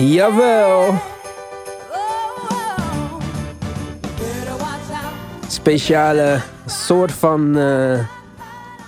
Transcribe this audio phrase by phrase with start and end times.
[0.00, 0.94] Jawel.
[5.48, 7.98] Speciale soort van eh,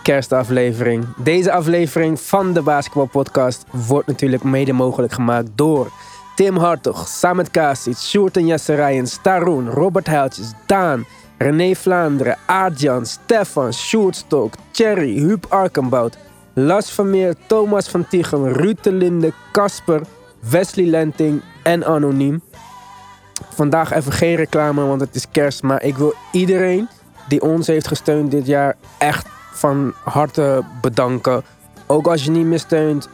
[0.03, 1.07] kerstaflevering.
[1.17, 5.91] Deze aflevering van de Basketball Podcast wordt natuurlijk mede mogelijk gemaakt door
[6.35, 11.05] Tim Hartog, Samet Kasic, Sjoerd en Jesse Rijens, Taroen, Robert Heiltjes, Daan,
[11.39, 16.19] René Vlaanderen, Aardjan, Stefan, Sjoerd Stok, Thierry, Huub Arkenbout,
[16.53, 20.01] Las Vermeer, Thomas van Tichem, Ruud de Linde, Casper,
[20.51, 22.43] Wesley Lenting en Anoniem.
[23.55, 25.63] Vandaag even geen reclame, want het is kerst.
[25.63, 26.89] Maar ik wil iedereen
[27.29, 31.43] die ons heeft gesteund dit jaar echt van harte bedanken.
[31.87, 33.09] Ook als je niet meer steunt,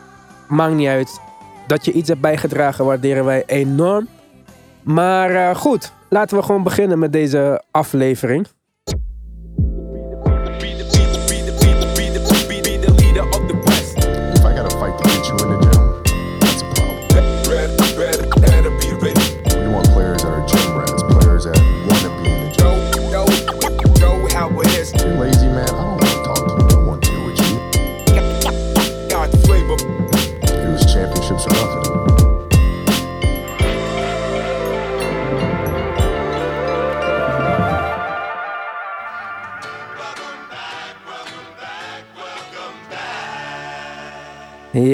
[0.48, 1.20] maakt niet uit.
[1.66, 4.08] Dat je iets hebt bijgedragen, waarderen wij enorm.
[4.82, 8.46] Maar eh, goed, laten we gewoon beginnen met deze aflevering.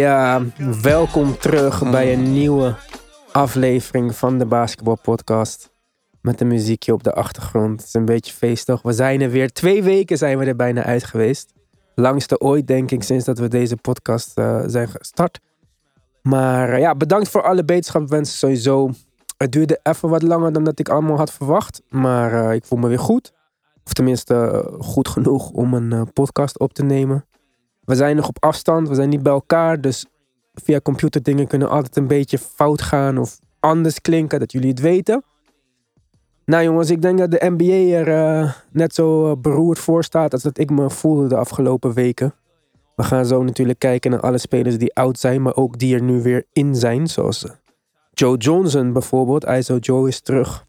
[0.04, 0.42] Ja,
[0.82, 2.74] welkom terug bij een nieuwe
[3.32, 5.72] aflevering van de Basketball Podcast.
[6.20, 7.80] Met een muziekje op de achtergrond.
[7.80, 8.82] Het is een beetje feestig.
[8.82, 9.52] We zijn er weer.
[9.52, 11.52] Twee weken zijn we er bijna uit geweest.
[11.94, 15.40] Langste ooit, denk ik, sinds dat we deze podcast eh, zijn gestart.
[16.22, 18.90] Maar eh, ja, bedankt voor alle beterschapwensen sowieso.
[19.36, 21.82] Het duurde even wat langer dan dat ik allemaal had verwacht.
[21.88, 23.32] Maar eh, ik voel me weer goed.
[23.84, 27.24] Of tenminste, goed genoeg om een podcast op te nemen.
[27.84, 29.80] We zijn nog op afstand, we zijn niet bij elkaar.
[29.80, 30.06] Dus
[30.54, 35.24] via computerdingen kunnen altijd een beetje fout gaan of anders klinken, dat jullie het weten.
[36.44, 40.32] Nou jongens, ik denk dat de NBA er eh, net zo eh, beroerd voor staat
[40.32, 42.34] als dat ik me voelde de afgelopen weken.
[42.96, 46.02] We gaan zo natuurlijk kijken naar alle spelers die oud zijn, maar ook die er
[46.02, 47.06] nu weer in zijn.
[47.06, 47.52] Zoals eh,
[48.12, 49.44] Joe Johnson bijvoorbeeld.
[49.44, 50.66] ISO Joe is terug.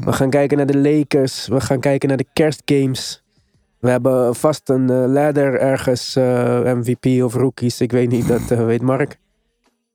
[0.00, 1.48] We gaan kijken naar de Lakers.
[1.48, 3.24] We gaan kijken naar de kerstgames.
[3.86, 8.50] We hebben vast een eh, ladder ergens, eh, MVP of rookies, ik weet niet, dat
[8.50, 9.18] eh, weet Mark.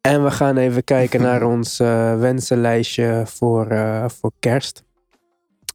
[0.01, 1.77] En we gaan even kijken naar ons
[2.17, 3.67] wensenlijstje voor,
[4.07, 4.83] voor kerst.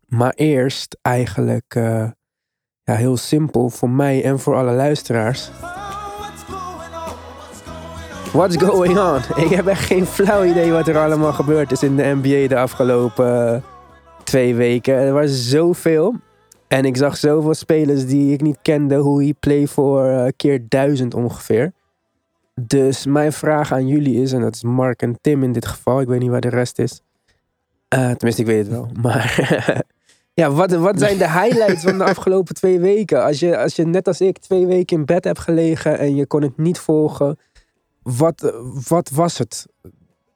[0.09, 1.75] Maar eerst eigenlijk
[2.83, 5.51] ja, heel simpel voor mij en voor alle luisteraars.
[8.33, 9.21] What's going on?
[9.45, 12.59] Ik heb echt geen flauw idee wat er allemaal gebeurd is in de NBA de
[12.59, 13.63] afgelopen
[14.25, 14.95] twee weken.
[14.95, 16.15] Er was zoveel.
[16.69, 20.65] En ik zag zoveel spelers die ik niet kende, hoe hij play voor eh, keer
[20.69, 21.73] duizend ongeveer.
[22.61, 26.01] Dus mijn vraag aan jullie is, en dat is Mark en Tim in dit geval,
[26.01, 27.03] ik weet niet waar de rest is.
[27.89, 28.91] Eh, tenminste, ik weet het wel.
[29.03, 29.85] Maar
[30.35, 33.25] ja, wat, wat zijn de highlights van de afgelopen twee weken?
[33.25, 36.27] Als je, als je net als ik twee weken in bed hebt gelegen en je
[36.27, 37.39] kon het niet volgen,
[38.03, 38.53] wat,
[38.89, 39.67] wat was het?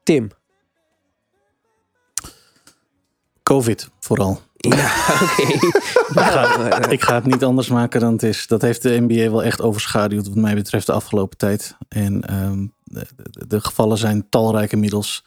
[0.03, 0.31] Tim.
[3.43, 4.41] Covid vooral.
[4.69, 5.43] Ja, oké.
[5.43, 8.47] Ik ga, ik ga het niet anders maken dan het is.
[8.47, 11.77] Dat heeft de NBA wel echt overschaduwd wat mij betreft de afgelopen tijd.
[11.89, 15.25] En ehm, de, de- de gevallen zijn talrijk inmiddels.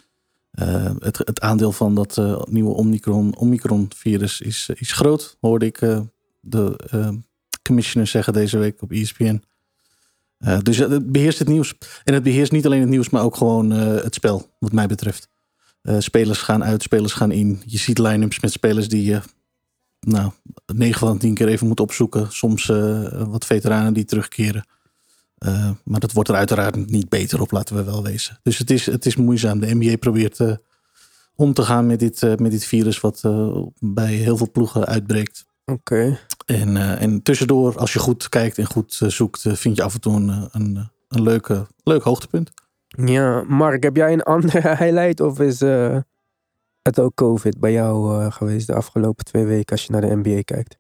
[0.52, 5.82] Eh, het, het aandeel van dat eh, nieuwe Omicron, Omicron-virus is, is groot, hoorde ik
[5.82, 6.00] eh,
[6.40, 7.10] de eh,
[7.64, 9.44] commissioner zeggen deze week op ESPN.
[10.38, 11.74] Eh, dus het beheerst het nieuws.
[12.04, 14.88] En het beheerst niet alleen het nieuws, maar ook gewoon eh, het spel, wat mij
[14.88, 15.30] betreft.
[15.84, 17.62] Eh, spelers gaan uit, spelers gaan in.
[17.66, 19.22] Je ziet line-ups met spelers die je
[20.00, 20.32] nou,
[20.74, 22.32] 9 van de 10 keer even moet opzoeken.
[22.32, 24.66] Soms eh, wat veteranen die terugkeren.
[25.38, 28.40] Eh, maar dat wordt er uiteraard niet beter op, laten we wel wezen.
[28.44, 29.60] Dus het is, het is moeizaam.
[29.60, 30.40] De NBA probeert
[31.36, 33.22] om te gaan met dit, met dit virus wat
[33.80, 35.46] bij heel veel ploegen uitbreekt.
[35.66, 36.20] Oké.
[36.46, 40.16] En, en tussendoor, als je goed kijkt en goed zoekt, vind je af en toe
[40.16, 42.52] een, een, een leuke, leuk hoogtepunt.
[42.98, 45.98] Ja, Mark, heb jij een andere highlight of is eh,
[46.82, 50.16] het ook COVID bij jou eh, geweest de afgelopen twee weken als je naar de
[50.16, 50.78] NBA kijkt?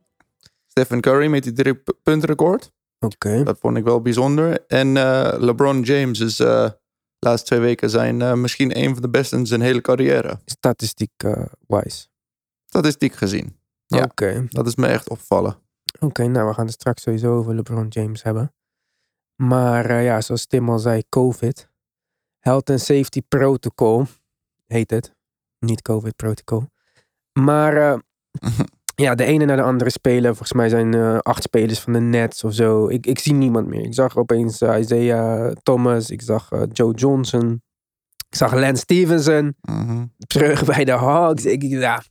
[0.67, 2.71] Stephen Curry met die drie pu- puntenrecord.
[2.99, 3.43] Oké.
[3.43, 4.65] Dat vond ik wel bijzonder.
[4.67, 6.77] En eh, LeBron James is de
[7.19, 10.39] laatste twee weken zijn misschien een van de beste in zijn hele carrière.
[10.45, 11.11] Statistiek
[11.67, 12.07] wise.
[12.65, 13.57] Statistiek gezien.
[13.85, 14.03] Ja.
[14.03, 14.45] Oké.
[14.49, 15.57] Dat is me echt opgevallen.
[15.99, 18.53] Oké, nou we gaan het straks sowieso over LeBron James hebben.
[19.35, 21.69] Maar ja, zoals Tim al zei, COVID.
[22.43, 24.05] Health and Safety Protocol
[24.65, 25.13] heet het.
[25.59, 26.63] Niet COVID Protocol.
[27.39, 27.99] Maar eh,
[29.05, 30.29] ja, de ene naar de andere speler.
[30.29, 32.87] Volgens mij zijn eh, acht spelers van de Nets of zo.
[32.87, 33.85] Ik, ik zie niemand meer.
[33.85, 36.09] Ik zag opeens eh, Isaiah Thomas.
[36.09, 37.61] Ik zag Joe Johnson.
[38.29, 40.05] Ik zag Lance Stevenson Mhm.
[40.27, 41.45] terug bij de Hawks.
[41.45, 42.03] Ik, ja,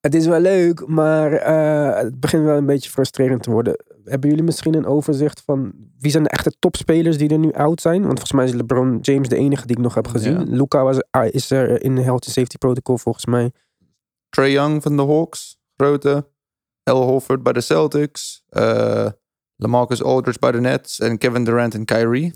[0.00, 1.30] het is wel leuk, maar
[1.96, 3.84] het begint wel een beetje frustrerend te worden.
[4.04, 7.80] Hebben jullie misschien een overzicht van wie zijn de echte topspelers die er nu out
[7.80, 7.98] zijn?
[8.00, 10.32] Want volgens mij is LeBron James de enige die ik nog heb gezien.
[10.38, 10.44] Ja.
[10.56, 13.52] Luca was, ah, is er in de Health and Safety Protocol volgens mij.
[14.28, 16.28] Trey Young van de Hawks, grote.
[16.82, 18.44] Al Horford bij de Celtics.
[18.48, 19.08] eh
[19.56, 20.98] Lamarcus Aldridge bij de Nets.
[21.00, 22.32] En Kevin Durant en Kyrie.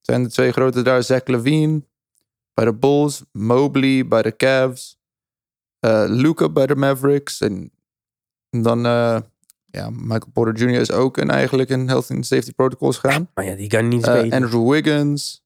[0.00, 1.02] Zijn de twee grote daar.
[1.02, 1.82] Zach Levine
[2.54, 3.24] bij de Bulls.
[3.32, 4.98] Mobley bij de Cavs.
[5.80, 7.40] eh Luca bij de Mavericks.
[7.40, 7.72] En
[8.50, 9.20] dan eh,
[9.70, 10.80] ja, Michael Porter Jr.
[10.80, 13.28] is ook in, eigenlijk in Health and Safety Protocols gaan.
[13.34, 14.42] Maar ja, die kan niet Eh, spelen.
[14.42, 15.42] Andrew Wiggins.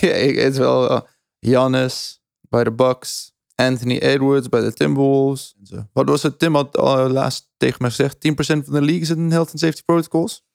[0.00, 1.00] Ja, ik- het is wel uh,
[1.40, 3.32] Giannis bij de Bucks.
[3.54, 5.54] Anthony Edwards bij de Timberwolves.
[5.92, 6.38] Wat was het?
[6.38, 8.14] Tim had al laatst tegen me gezegd.
[8.16, 10.46] 10% van de league is in health and safety protocols.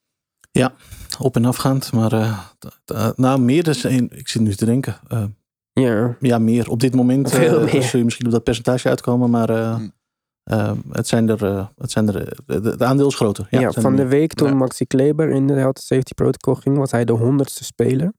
[1.20, 4.10] Op en afgaand, maar eh, nou, meer dus één.
[4.18, 5.00] Ik zit nu te denken.
[5.08, 5.24] eh,
[5.74, 6.18] ja.
[6.20, 6.70] ja, meer.
[6.70, 7.84] Op dit moment Veel eh, meer.
[7.84, 9.88] zul je misschien op dat percentage uitkomen, maar eh, Hm.
[10.44, 13.48] Eh, het zijn er, eh, het zijn er eh, de, de aandeel is groter.
[13.50, 14.54] Ja, van er de week toen Ja.
[14.54, 18.13] Maxi Kleber in de Health Safety Protocol ging, was hij de honderdste speler.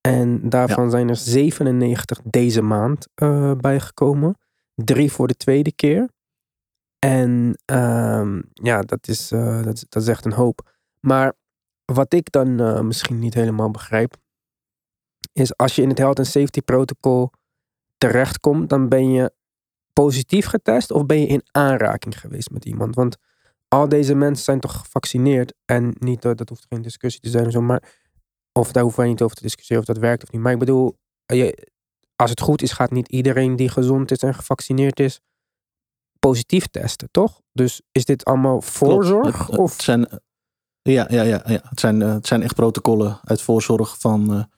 [0.00, 4.38] En daarvan zijn er 97 deze maand eh, bijgekomen.
[4.74, 6.08] Drie voor de tweede keer.
[6.98, 10.70] En ehm, ja, dat is, dat, dat is echt een hoop.
[11.00, 11.32] Maar
[11.84, 14.16] wat ik dan misschien niet helemaal begrijp,
[15.32, 17.30] is als je in het Health and Safety Protocol
[17.98, 19.32] terechtkomt, dan ben je
[20.02, 22.94] positief getest of ben je in aanraking geweest met iemand?
[22.94, 23.16] Want
[23.68, 27.46] al deze mensen zijn toch gevaccineerd en niet, eh, dat hoeft geen discussie te zijn
[27.46, 27.82] of zo, maar
[28.52, 30.40] of daar hoeven wij niet over te discussiëren of dat werkt of niet.
[30.42, 31.68] Maar ik bedoel, eh, je,
[32.16, 35.20] als het goed is, gaat niet iedereen die gezond is en gevaccineerd is
[36.18, 37.40] positief testen, toch?
[37.52, 38.72] Dus is dit allemaal Klopt.
[38.76, 39.46] voorzorg?
[39.46, 40.08] Het- of zijn,
[40.82, 41.60] ja, ja, ja, ja.
[41.68, 44.50] Het, zijn, eh, het zijn echt protocollen uit voorzorg van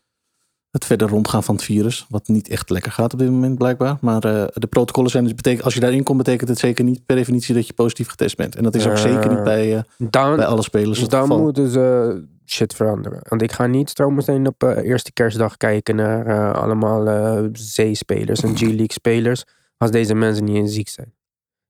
[0.71, 2.07] het verder rondgaan van het virus.
[2.09, 3.97] Wat niet echt lekker gaat op dit moment blijkbaar.
[4.01, 7.07] Maar eh, de protocollen zijn dus betekent, als je daarin komt, betekent het zeker niet
[7.07, 8.57] per definitie dat je positief getest bent.
[8.57, 9.03] En dat is ook Ja.
[9.03, 11.39] zeker niet bij, eh, dan, bij alle spelers het dan geval.
[11.41, 13.19] moeten ze shit veranderen.
[13.29, 18.43] Want ik ga niet strometeen op eh, eerste kerstdag kijken naar eh, allemaal eh C-spelers
[18.43, 19.45] en G-League spelers.
[19.77, 21.15] Als deze mensen niet eens ziek zijn.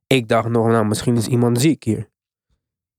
[0.07, 2.09] Ik dacht nog, nou misschien is iemand ziek hier.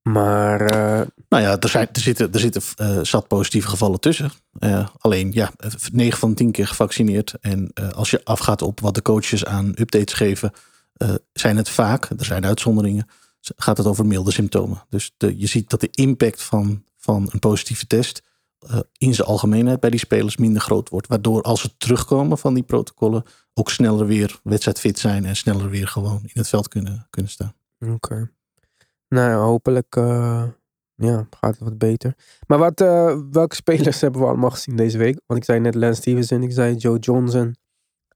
[0.01, 4.31] Maar eh, Nou ja, er, zijn, er zitten, er zitten eh, zat positieve gevallen tussen.
[4.59, 5.51] Eh, alleen, ja,
[5.92, 7.33] 9 van de 10 keer gevaccineerd.
[7.42, 10.51] En als je afgaat op wat de coaches aan updates geven,
[11.33, 13.07] zijn het vaak, er zijn uitzonderingen,
[13.56, 14.83] gaat het over milde symptomen.
[14.89, 18.21] Dus de, je ziet dat de impact van, van een positieve test
[18.98, 21.07] in zijn algemeenheid bij die spelers minder groot wordt.
[21.07, 25.88] Waardoor als ze terugkomen van die protocollen, ook sneller weer wedstrijdfit zijn en sneller weer
[25.88, 27.53] gewoon in het veld kunnen, kunnen staan.
[27.80, 28.31] oké.
[29.15, 30.43] Nou ja, hopelijk eh,
[30.95, 32.15] ja, gaat het wat beter.
[32.47, 35.21] Maar wat, eh, welke spelers hebben we allemaal gezien deze week?
[35.25, 37.55] Want ik zei net Lance Stevenson, ik zei Joe Johnson,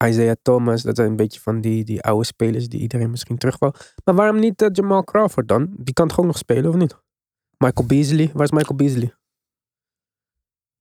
[0.05, 0.81] Isaiah Thomas.
[0.81, 3.59] Dat zijn een beetje van die, die oude spelers die iedereen misschien terug.
[3.59, 5.73] Maar waarom niet eh, Jamal Crawford dan?
[5.77, 6.97] Die kan toch ook nog spelen, of niet?
[7.57, 9.13] Michael Beasley, waar is Michael Beasley?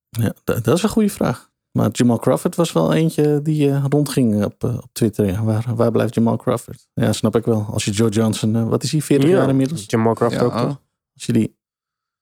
[0.08, 1.50] Ja, dat, dat is een goede vraag.
[1.78, 5.26] Maar Jamal Crawford was wel eentje die eh, rondging op, eh, op Twitter.
[5.26, 5.44] Ja.
[5.44, 6.88] Waar, waar blijft Jamal Crawford?
[6.94, 7.66] Ja, snap ik wel.
[7.70, 9.84] Als je Joe Johnson, eh, wat is hij, 40 jaar inmiddels?
[9.86, 10.80] Jamal Crawford ook toch?
[11.14, 11.56] Als je die,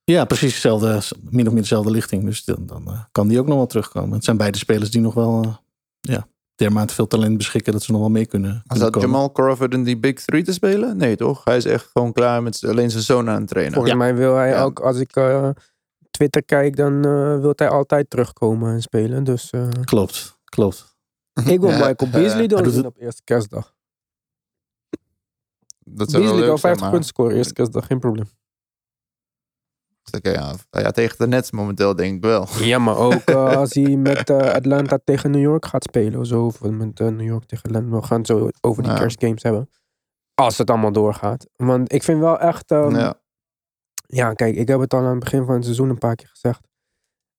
[0.04, 1.00] ja, precies dezelfde,
[1.30, 2.24] min of meer dezelfde lichting.
[2.24, 4.12] Dus dan, dan eh, kan die ook nog wel terugkomen.
[4.14, 5.54] Het zijn beide spelers die nog wel eh,
[6.00, 9.08] ja, dermate veel talent beschikken dat ze nog wel mee kunnen, Maar zat komen.
[9.08, 10.96] Jamal Crawford in die Big Three te spelen?
[10.96, 11.44] Nee, toch?
[11.44, 13.74] Hij is echt gewoon klaar met alleen zijn zoon aan het trainen.
[13.74, 14.62] Volgens mij wil hij Ja.
[14.62, 15.48] ook, als ik eh,
[16.12, 19.24] Twitter kijk, dan eh, wil hij altijd terugkomen en spelen.
[19.24, 20.96] Dus eh, Klopt, klopt.
[21.44, 23.74] ik wil Ja, Michael Beasley zien het- op eerste kerstdag.
[25.84, 26.90] Dat zou wel Beasley zijn, 50 maar...
[26.90, 28.26] punten scoren eerste kerstdag, geen probleem.
[30.16, 32.46] Oké, ja, ja, tegen de Nets momenteel denk ik wel.
[32.58, 36.44] Ja, maar ook eh, als hij met Atlanta tegen New York gaat spelen of zo.
[36.44, 37.96] Of met New York tegen Atlanta.
[37.96, 38.98] We gaan het zo over die Ja.
[38.98, 39.70] kerstgames hebben.
[40.34, 41.46] Als het allemaal doorgaat.
[41.56, 42.64] Want ik vind wel echt...
[42.68, 43.20] ja.
[44.14, 46.28] Ja, kijk, ik heb het al aan het begin van het seizoen een paar keer
[46.28, 46.60] gezegd.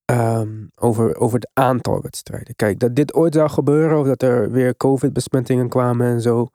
[0.06, 2.56] ehm, over, over het aantal wedstrijden.
[2.56, 6.50] Kijk, dat dit ooit zou gebeuren, of dat er weer COVID-besmettingen kwamen en zo.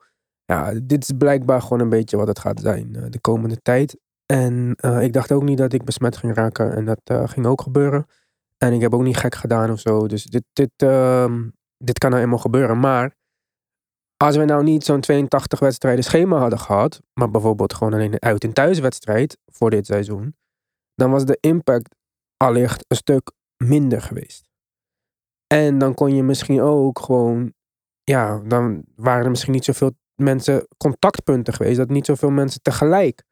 [0.45, 3.97] Ja, dit is blijkbaar gewoon een beetje wat het gaat zijn eh, de komende tijd.
[4.25, 6.75] En eh, ik dacht ook niet dat ik besmet ging raken.
[6.75, 8.05] En dat eh, ging ook gebeuren.
[8.57, 10.07] En ik heb ook niet gek gedaan of zo.
[10.07, 12.79] Dus dit, dit, ehm, dit kan nou eenmaal gebeuren.
[12.79, 13.15] Maar
[14.23, 18.21] als we nou niet zo'n 82 wedstrijden schema hadden gehad, maar bijvoorbeeld gewoon alleen een
[18.21, 20.35] uit- en thuiswedstrijd voor dit seizoen,
[20.95, 21.95] dan was de impact
[22.37, 23.31] allicht een stuk
[23.63, 24.49] minder geweest.
[25.47, 27.53] En dan kon je misschien ook gewoon,
[28.03, 33.23] ja, dan waren er misschien niet zoveel mensen contactpunten geweest, dat niet zoveel mensen tegelijk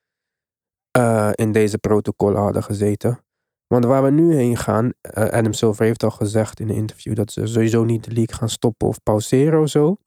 [0.91, 3.19] eh, in deze protocollen hadden gezeten.
[3.67, 7.15] Want waar we nu heen gaan, eh, Adam Silver heeft al gezegd in een interview
[7.15, 9.97] dat ze sowieso niet de league gaan stoppen of pauzeren of zo.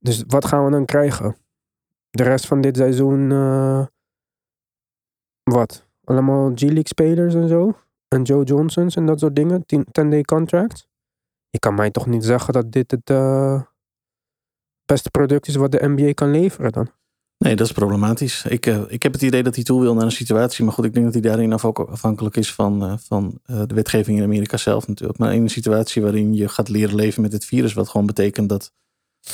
[0.00, 1.36] Dus wat gaan we dan krijgen?
[2.10, 3.86] De rest van dit seizoen, eh,
[5.42, 5.88] wat?
[6.04, 7.78] Allemaal G-League spelers en zo?
[8.08, 9.64] En Joe Johnsons en dat soort dingen?
[9.66, 10.88] 10-day contracts?
[11.50, 13.62] Je kan mij toch niet zeggen dat dit het eh,
[14.84, 16.90] beste product is wat de NBA kan leveren dan?
[17.38, 18.44] Nee, dat is problematisch.
[18.44, 20.64] Ik, eh, ik heb het idee dat hij toe wil naar een situatie.
[20.64, 24.24] Maar goed, ik denk dat hij daarin afha- afhankelijk is van, van de wetgeving in
[24.24, 25.18] Amerika zelf natuurlijk.
[25.18, 27.72] Maar in een situatie waarin je gaat leren leven met het virus.
[27.72, 28.72] Wat gewoon betekent dat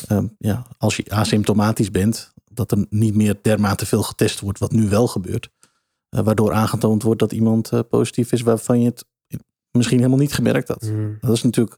[0.09, 2.35] ehm, ja, als je asymptomatisch bent.
[2.53, 4.59] Dat er niet meer dermate veel getest wordt.
[4.59, 5.51] Wat nu wel gebeurt.
[6.09, 8.43] Eh, waardoor aangetoond wordt dat iemand eh, positief is.
[8.43, 9.05] Waarvan je het
[9.71, 10.83] misschien helemaal niet gemerkt had.
[10.83, 11.17] Hmm.
[11.21, 11.77] Dat is natuurlijk.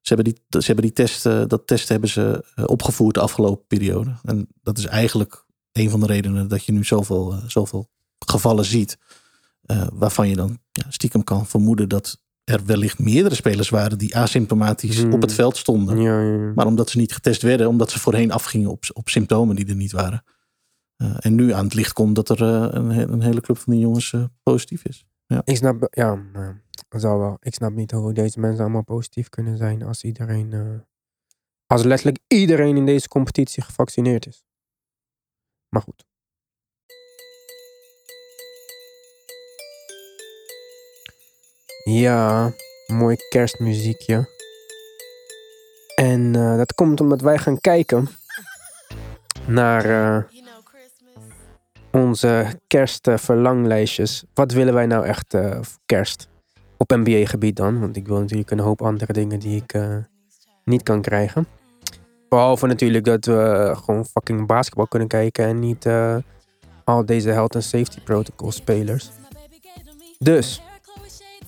[0.00, 3.66] Ze hebben die, ze hebben die test, eh, dat test hebben ze opgevoerd de afgelopen
[3.66, 4.16] periode.
[4.22, 7.88] En dat is eigenlijk een van de redenen dat je nu zoveel, zoveel
[8.26, 8.98] gevallen ziet.
[9.92, 15.00] waarvan je dan ja, stiekem kan vermoeden dat er wellicht meerdere spelers waren die asymptomatisch
[15.02, 15.12] Hmm.
[15.12, 16.00] op het veld stonden.
[16.00, 16.52] Ja, ja, ja.
[16.54, 19.74] Maar omdat ze niet getest werden, omdat ze voorheen afgingen op, op symptomen die er
[19.74, 20.24] niet waren.
[20.96, 23.58] Eh, en nu aan het licht komt dat er eh, een, he- een hele club
[23.58, 25.04] van die jongens eh, positief is.
[25.44, 26.22] Ik snap, ja,
[26.88, 27.36] zal wel.
[27.40, 30.82] Ik snap niet hoe deze mensen allemaal positief kunnen zijn als iedereen,
[31.66, 34.44] als letterlijk iedereen in deze competitie gevaccineerd is.
[35.68, 36.04] Maar goed.
[41.92, 42.52] Ja,
[42.86, 44.28] mooi kerstmuziekje.
[45.94, 48.08] En eh, dat komt omdat wij gaan kijken
[49.46, 50.22] naar eh,
[51.90, 54.24] onze kerstverlanglijstjes.
[54.34, 56.28] Wat willen wij nou echt eh, voor kerst?
[56.76, 57.80] Op NBA-gebied dan.
[57.80, 59.96] Want ik wil natuurlijk een hoop andere dingen die ik eh,
[60.64, 61.46] niet kan krijgen.
[62.30, 65.46] Behalve natuurlijk dat we eh, gewoon fucking basketbal kunnen kijken.
[65.46, 66.16] En niet eh,
[66.84, 69.10] al deze health and safety protocol spelers.
[70.18, 70.62] Dus,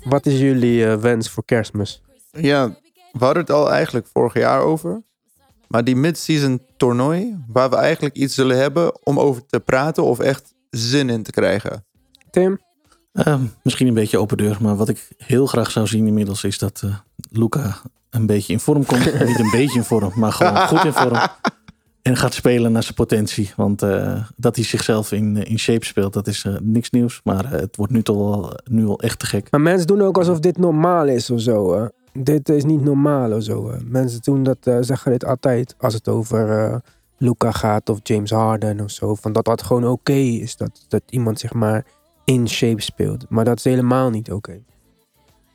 [0.04, 2.02] wat is jullie eh, wens voor kerstmis?
[2.30, 2.76] Ja,
[3.12, 5.02] we hadden het al eigenlijk vorig jaar over.
[5.68, 10.18] Maar die mid-season toernooi, waar we eigenlijk iets zullen hebben om over te praten of
[10.18, 11.85] echt zin in te krijgen.
[12.30, 12.61] Tim?
[13.12, 16.59] Eh, misschien een beetje open deur, maar wat ik heel graag zou zien inmiddels is
[16.59, 16.94] dat eh
[17.30, 17.80] Luca
[18.11, 19.04] een beetje in vorm komt.
[19.28, 21.18] Niet een beetje in vorm, maar gewoon goed in vorm.
[22.02, 23.52] En gaat spelen naar zijn potentie.
[23.56, 27.21] Want eh, dat hij zichzelf in, in shape speelt, dat is eh, niks nieuws.
[27.25, 29.50] Maar eh, het wordt nu toch wel, nu al echt te gek.
[29.50, 31.75] Maar mensen doen ook alsof dit normaal is of zo.
[31.75, 31.87] hè.
[32.12, 33.75] Dit is niet normaal of zo.
[33.85, 36.76] Mensen doen dat, eh, zeggen dit altijd als het over eh
[37.18, 39.14] Luca gaat of James Harden of zo.
[39.14, 40.56] Van dat dat gewoon oké is.
[40.56, 41.85] Dat, dat iemand zeg maar
[42.25, 43.26] in shape speelt.
[43.28, 44.52] Maar dat is helemaal niet oké.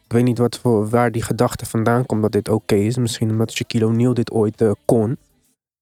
[0.06, 2.98] Ik weet niet wat voor, waar die gedachte vandaan komt dat dit oké is.
[2.98, 5.18] Misschien omdat Shaquille O'Neal dit ooit eh, kon.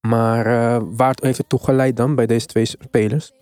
[0.08, 3.32] Maar eh, waar het- heeft het toe geleid dan bij deze twee spelers?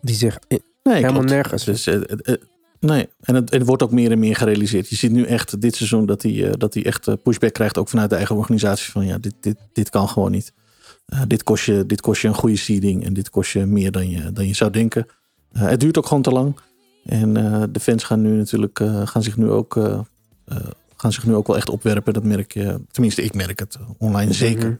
[0.00, 1.30] Die zich in- Nee, helemaal klopt.
[1.30, 1.64] nergens.
[1.64, 2.34] Dus, eh, eh,
[2.80, 4.88] nee, en het, het wordt ook meer en meer gerealiseerd.
[4.88, 8.10] Je ziet nu echt dit seizoen dat hij, dat hij echt pushback krijgt, ook vanuit
[8.10, 8.92] de eigen organisatie.
[8.92, 10.52] Van ja, dit, dit, dit kan gewoon niet.
[11.26, 14.10] Dit, kost je, dit kost je een goede seeding en dit kost je meer dan
[14.10, 15.06] je, dan je zou denken.
[15.52, 16.56] Het duurt ook gewoon te lang.
[17.04, 17.32] En
[17.72, 19.74] de fans gaan nu natuurlijk gaan zich nu ook.
[20.96, 22.12] gaan zich nu ook wel echt opwerpen.
[22.12, 22.80] Dat merk je.
[22.90, 24.66] Tenminste, ik merk het online zeker.
[24.68, 24.76] Mhm.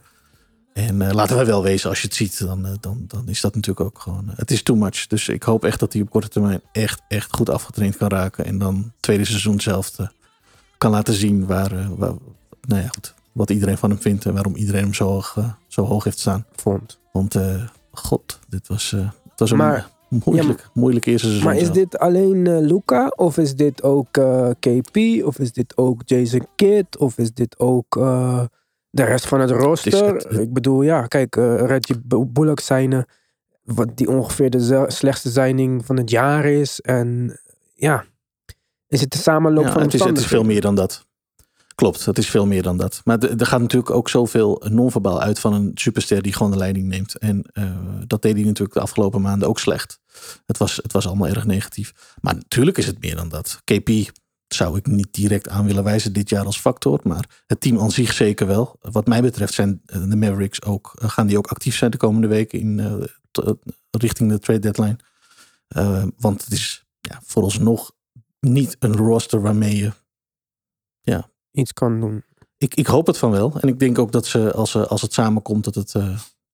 [0.73, 3.41] En eh, laten wij wel wezen, als je het ziet, dan, eh, dan, dan is
[3.41, 4.29] dat natuurlijk ook gewoon.
[4.29, 5.07] eh, het is too much.
[5.07, 8.45] Dus ik hoop echt dat hij op korte termijn echt, echt goed afgetraind kan raken.
[8.45, 9.91] En dan tweede seizoen zelf
[10.77, 12.13] kan laten zien waar, waar,
[12.61, 14.25] nou ja, goed, wat iedereen van hem vindt.
[14.25, 15.37] En waarom iedereen hem zo hoog,
[15.67, 16.45] zo hoog heeft staan.
[16.55, 16.99] Vond.
[17.11, 17.35] Want,
[17.91, 21.47] god, dit was, het was een Maar- moeilijk, moeilijk eerste seizoen.
[21.47, 21.75] Maar is zelf.
[21.75, 23.07] dit alleen Luca?
[23.07, 24.07] Of is dit ook
[24.59, 24.97] KP?
[25.25, 26.97] Of is dit ook Jason Kidd?
[26.97, 27.95] Of is dit ook
[28.95, 29.51] de rest van het
[30.23, 33.01] het- Ik bedoel, ja, kijk, eh Reggie Bu- Bullock zijn, eh,
[33.63, 36.79] wat die ongeveer de slechtste zijning van het jaar is.
[36.81, 37.39] En
[37.73, 38.05] ja,
[38.87, 41.05] is het de samenloop Ja, van het, is, het is veel meer dan dat.
[41.75, 43.01] Klopt, het is veel meer dan dat.
[43.03, 46.87] Maar er gaat natuurlijk ook zoveel non-verbaal uit van een superster die gewoon de leiding
[46.87, 47.17] neemt.
[47.17, 47.63] En eh,
[48.07, 49.99] dat deed hij natuurlijk de afgelopen maanden ook slecht.
[50.45, 51.93] Het was, het was allemaal erg negatief.
[52.21, 53.61] Maar natuurlijk is het meer dan dat.
[53.63, 53.89] KP
[54.53, 56.99] zou ik niet direct aan willen wijzen dit jaar als factor.
[57.03, 58.75] Maar het team aan zich zeker wel.
[58.79, 61.97] Wat mij betreft zijn eh, de Mavericks ook, eh, gaan die ook actief zijn de
[61.97, 63.49] komende weken in, eh,
[63.91, 64.97] richting de trade deadline.
[66.17, 67.91] Want het is ja, vooralsnog
[68.39, 69.91] niet een roster waarmee je
[71.51, 72.23] Iets kan doen.
[72.57, 73.59] ik, ik hoop het van wel.
[73.59, 75.93] En ik denk ook dat ze, als, als het samenkomt, dat het,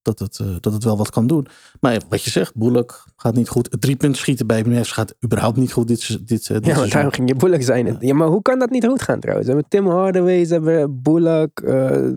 [0.01, 1.47] dat, het, eh, dat het wel wat kan doen.
[1.79, 3.71] Maar wat je zegt, Bullock gaat niet goed.
[3.71, 6.89] Het drie punten schieten bij Mavs gaat überhaupt niet goed dit, eh, dit Ja, seizoen.
[6.89, 7.97] daarom ging je Bullock zijn.
[7.99, 8.13] Ja.
[8.13, 9.47] maar hoe kan dat niet goed gaan trouwens?
[9.47, 11.59] We hebben Tim Hardaway, ze hebben Bullock.
[11.59, 12.09] eh,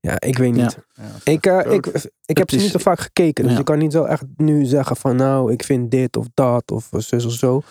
[0.00, 0.78] ja, ik weet niet.
[1.24, 1.86] Ik, eh, ik,
[2.26, 3.44] ik heb ze niet zo vaak gekeken.
[3.44, 3.58] Dus Ja.
[3.58, 6.88] ik kan niet zo echt nu zeggen van nou, ik vind dit of dat of
[6.96, 7.62] zus of zo.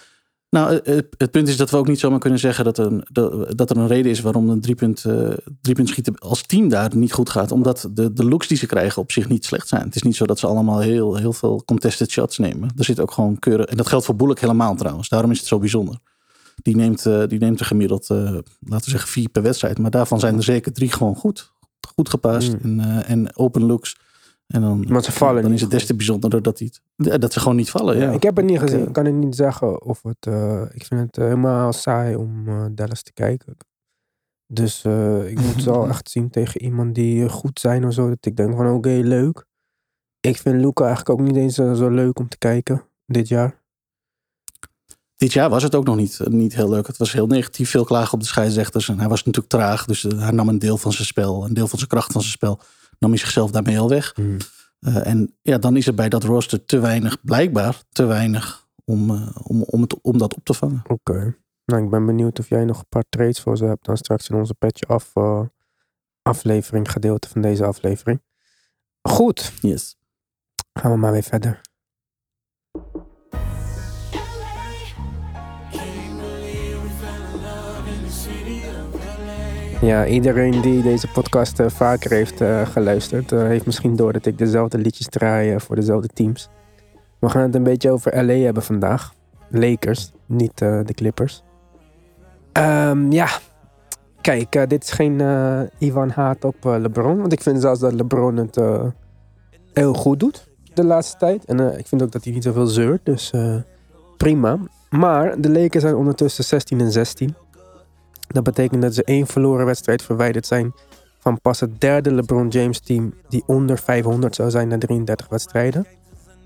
[0.50, 3.58] Nou, het, het punt is dat we ook niet zomaar kunnen zeggen dat, een, dat,
[3.58, 7.13] dat er een reden is waarom een driepunt, eh driepunt schieten als team daar niet
[7.13, 7.51] goed gaat.
[7.51, 9.82] Omdat de, de looks die ze krijgen op zich niet slecht zijn.
[9.82, 12.70] Het is niet zo dat ze allemaal heel, heel veel contested shots nemen.
[12.77, 13.68] Er zit ook gewoon keuren.
[13.68, 15.10] En dat geldt voor Bullock helemaal trouwens.
[15.10, 16.00] Daarom is het zo bijzonder.
[16.62, 18.18] Die neemt, eh, die neemt er gemiddeld, eh,
[18.60, 19.77] laten we zeggen, vier per wedstrijd.
[19.77, 21.51] Maar daarvan zijn er zeker drie gewoon goed.
[21.96, 23.98] Goed gepast en, eh, en open looks.
[24.50, 27.39] En dan, Want ze vallen dan is het des te bijzonderder dat, die, dat ze
[27.39, 27.98] gewoon niet vallen.
[27.98, 28.12] Ja.
[28.12, 28.79] Ik heb het niet gezien.
[28.79, 30.25] eh, Ik kan het niet zeggen of het.
[30.27, 33.58] eh, ik vind het eh, helemaal saai om eh, Dallas te kijken.
[34.53, 34.84] Dus
[35.25, 38.10] ik moet ze al echt zien tegen iemand die goed zijn of zo.
[38.10, 39.46] Dat ik denk van oké, leuk.
[40.20, 43.62] Ik vind Luca eigenlijk ook niet eens zo leuk om te kijken dit jaar.
[45.15, 46.88] Dit jaar was het ook nog niet, niet heel leuk.
[46.88, 48.89] Het was heel negatief, veel klagen op de scheidsrechters.
[48.89, 51.68] En hij was natuurlijk traag, dus hij nam een deel van zijn spel, een deel
[51.68, 52.60] van zijn kracht van zijn spel,
[53.00, 54.13] nam hij zichzelf daarmee al weg.
[54.79, 59.10] Eh, en ja, dan is er bij dat rooster te weinig, blijkbaar te weinig, om,
[59.10, 60.82] eh, om, om, het, om dat op te vangen.
[60.88, 61.36] Oké.
[61.65, 63.86] Nou, ik ben benieuwd of jij nog een paar trades voor ze hebt.
[63.86, 65.41] Dan straks in onze petje af eh,
[66.22, 68.22] aflevering, gedeelte van deze aflevering.
[69.01, 69.96] Goed, Yes.
[70.74, 71.62] gaan we maar weer verder.
[79.81, 84.25] Ja, iedereen die deze podcast eh, vaker heeft eh, geluisterd, eh, heeft misschien door dat
[84.25, 86.50] ik dezelfde liedjes draai voor dezelfde teams.
[87.19, 89.13] We gaan het een beetje over LA hebben vandaag.
[89.50, 91.43] Lakers, niet de Clippers.
[92.51, 93.27] Ehm, ja,
[94.21, 97.19] kijk, dit is geen eh, Ivan Haat op LeBron.
[97.19, 98.59] Want ik vind zelfs dat LeBron het
[99.74, 101.45] heel goed doet de laatste tijd.
[101.45, 103.33] En ik vind ook dat hij niet zoveel zeurt, dus
[104.17, 104.57] prima.
[104.89, 107.36] Maar de Lakers zijn ondertussen 16 en 16.
[108.31, 110.74] Dat betekent dat ze één verloren wedstrijd verwijderd zijn
[111.19, 115.86] van pas het derde LeBron James team die onder 500 zou zijn na 33 wedstrijden.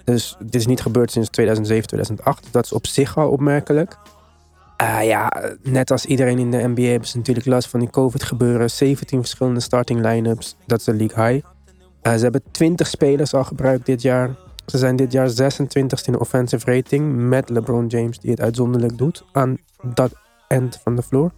[0.04, 2.48] Dus dit is niet gebeurd sinds 2007, 2008.
[2.52, 3.98] Dat is op zich al opmerkelijk.
[4.78, 8.24] Ah ja, net als iedereen in de NBA hebben ze natuurlijk last van die COVID
[8.24, 8.70] gebeuren.
[8.70, 10.56] 17 verschillende starting line-ups.
[10.66, 11.46] Dat is de league high.
[12.02, 14.36] Eh, ze hebben 20 spelers al gebruikt dit jaar.
[14.65, 17.15] Ze zijn dit jaar 26 in de offensive rating.
[17.15, 20.12] Met LeBron James die het uitzonderlijk doet aan dat
[20.48, 21.32] end van de floor.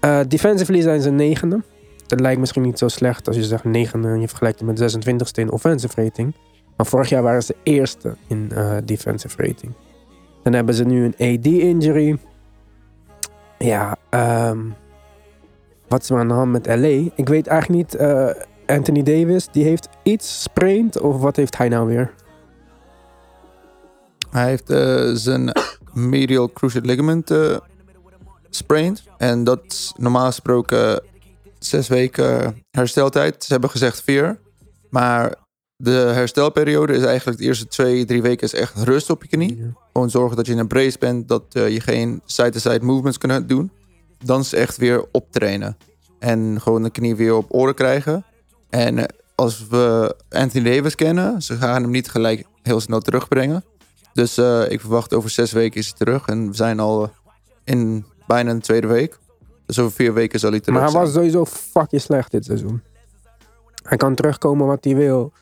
[0.00, 1.62] Eh defensively zijn ze negende.
[2.06, 4.96] Dat lijkt misschien niet zo slecht als je zegt negende en je vergelijkt het met
[4.96, 6.34] 26ste in offensive rating.
[6.76, 9.72] Maar vorig jaar waren ze eerste in eh, defensive rating.
[10.42, 12.18] Dan hebben ze nu een AD-injury.
[13.58, 14.58] Ja, ehm,
[15.88, 17.10] wat is er aan de hand met LA?
[17.14, 17.94] Ik weet eigenlijk niet.
[18.00, 18.28] eh,
[18.66, 21.00] Anthony Davis, die heeft iets sprained.
[21.00, 22.14] Of wat heeft hij nou weer?
[24.30, 24.66] Hij heeft
[25.20, 25.52] zijn
[25.92, 27.30] medial cruciate ligament
[28.50, 29.02] sprained.
[29.18, 31.02] En dat is normaal gesproken
[31.58, 33.44] zes weken hersteltijd.
[33.44, 34.38] Ze hebben gezegd vier.
[34.90, 35.34] Maar
[35.76, 39.72] de herstelperiode is eigenlijk de eerste twee, drie weken is echt rust op je knie.
[39.92, 41.28] Gewoon zorgen dat je in een brace bent.
[41.28, 43.70] Dat eh, je geen side-to-side movements kunt doen.
[44.24, 45.76] Dan is echt weer optrainen.
[46.18, 48.24] En gewoon de knie weer op orde krijgen.
[48.70, 53.64] En eh, als we Anthony Davis kennen, ze gaan hem niet gelijk heel snel terugbrengen.
[54.12, 56.26] Dus eh, ik verwacht over zes weken is hij terug.
[56.26, 57.10] En we zijn al
[57.64, 59.18] in bijna een tweede week.
[59.66, 61.04] Dus over vier weken zal hij terug Maar hij zijn.
[61.04, 62.82] was sowieso fucking slecht dit seizoen.
[63.82, 65.32] Hij kan terugkomen wat hij wil.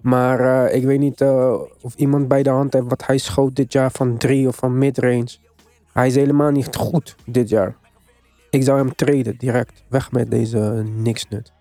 [0.00, 3.56] Maar eh, ik weet niet eh, of iemand bij de hand heeft wat hij schoot
[3.56, 5.36] dit jaar van drie of van midrange.
[5.92, 7.76] Hij is helemaal niet goed dit jaar.
[8.50, 9.84] Ik zou hem treden direct.
[9.88, 11.52] Weg met deze niksnut.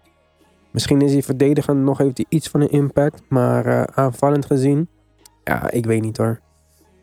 [0.71, 3.21] Misschien is hij verdedigend nog heeft hij iets van een impact.
[3.29, 4.89] Maar eh, aanvallend gezien,
[5.43, 6.39] ja, ik weet niet hoor.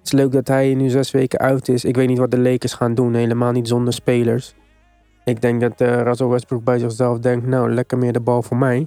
[0.02, 1.84] Het is leuk dat hij nu zes weken uit is.
[1.84, 3.14] Ik weet niet wat de Lakers gaan doen.
[3.14, 4.54] Helemaal niet zonder spelers.
[5.24, 8.56] Ik denk dat eh Russell Westbrook bij zichzelf denkt, nou, lekker meer de bal voor
[8.56, 8.86] mij.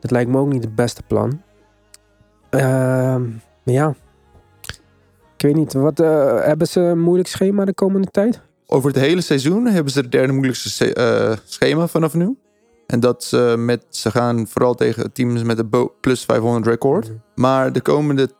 [0.00, 1.42] Dat lijkt me ook niet het beste plan.
[2.50, 3.22] Ehm,
[3.64, 3.94] ja.
[5.36, 8.40] Ik weet niet, wat, eh, hebben ze een moeilijk schema de komende tijd?
[8.66, 12.36] Over het hele seizoen hebben ze het derde moeilijkste eh, schema vanaf nu.
[12.86, 17.12] En dat eh, met, ze gaan vooral tegen teams met een plus 500 record.
[17.34, 18.30] Maar de komende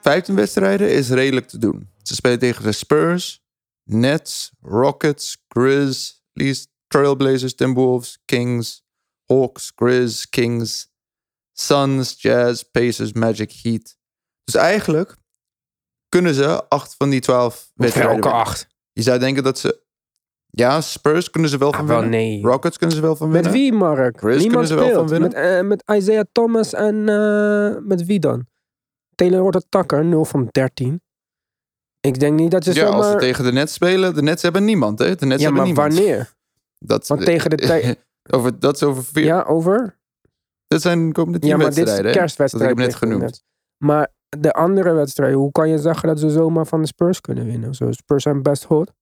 [0.00, 1.90] 15 wedstrijden is redelijk te doen.
[2.02, 3.42] Ze spelen tegen de Spurs,
[3.84, 8.82] Nets, Rockets, Grizzlies, Trailblazers, Timberwolves, Kings,
[9.26, 10.88] Hawks, Grizz, Kings,
[11.52, 13.96] Suns, Jazz, Pacers, Magic, Heat.
[14.44, 15.16] Dus eigenlijk
[16.08, 18.32] kunnen ze acht van die 12 wedstrijden winnen.
[18.32, 18.66] acht?
[18.92, 19.86] Je zou denken dat ze...
[20.50, 22.18] Ja, Spurs kunnen ze wel Ah, van wel winnen.
[22.20, 22.42] nee.
[22.42, 23.60] Rockets kunnen ze wel van Met winnen.
[23.60, 24.18] wie, Mark?
[24.18, 24.98] Grizz Niemand kunnen ze wel speelt.
[24.98, 25.28] van winnen.
[25.28, 28.46] Met, eh, met Isaiah Thomas en eh, met wie dan?
[29.18, 31.00] Taylor Tucker, 0 van 13.
[32.00, 34.14] Ik denk niet dat ze Ja, als ze tegen de Nets spelen.
[34.14, 35.14] De Nets hebben niemand, hè?
[35.14, 35.94] De Nets ja, hebben maar niemand.
[35.94, 36.32] wanneer?
[36.78, 37.96] Dat, Want tegen de
[38.34, 39.24] over, dat is over vier...
[39.24, 39.98] Ja, over?
[40.66, 42.50] Dat zijn de komende tien Ja, maar dit is de kerstwedstrijd.
[42.50, 43.44] Dat heb ik net genoemd.
[43.84, 47.44] Maar de andere wedstrijden, hoe kan je zeggen dat ze zomaar van de Spurs kunnen
[47.44, 47.74] winnen?
[47.74, 48.92] Zo, Spurs zijn best hot.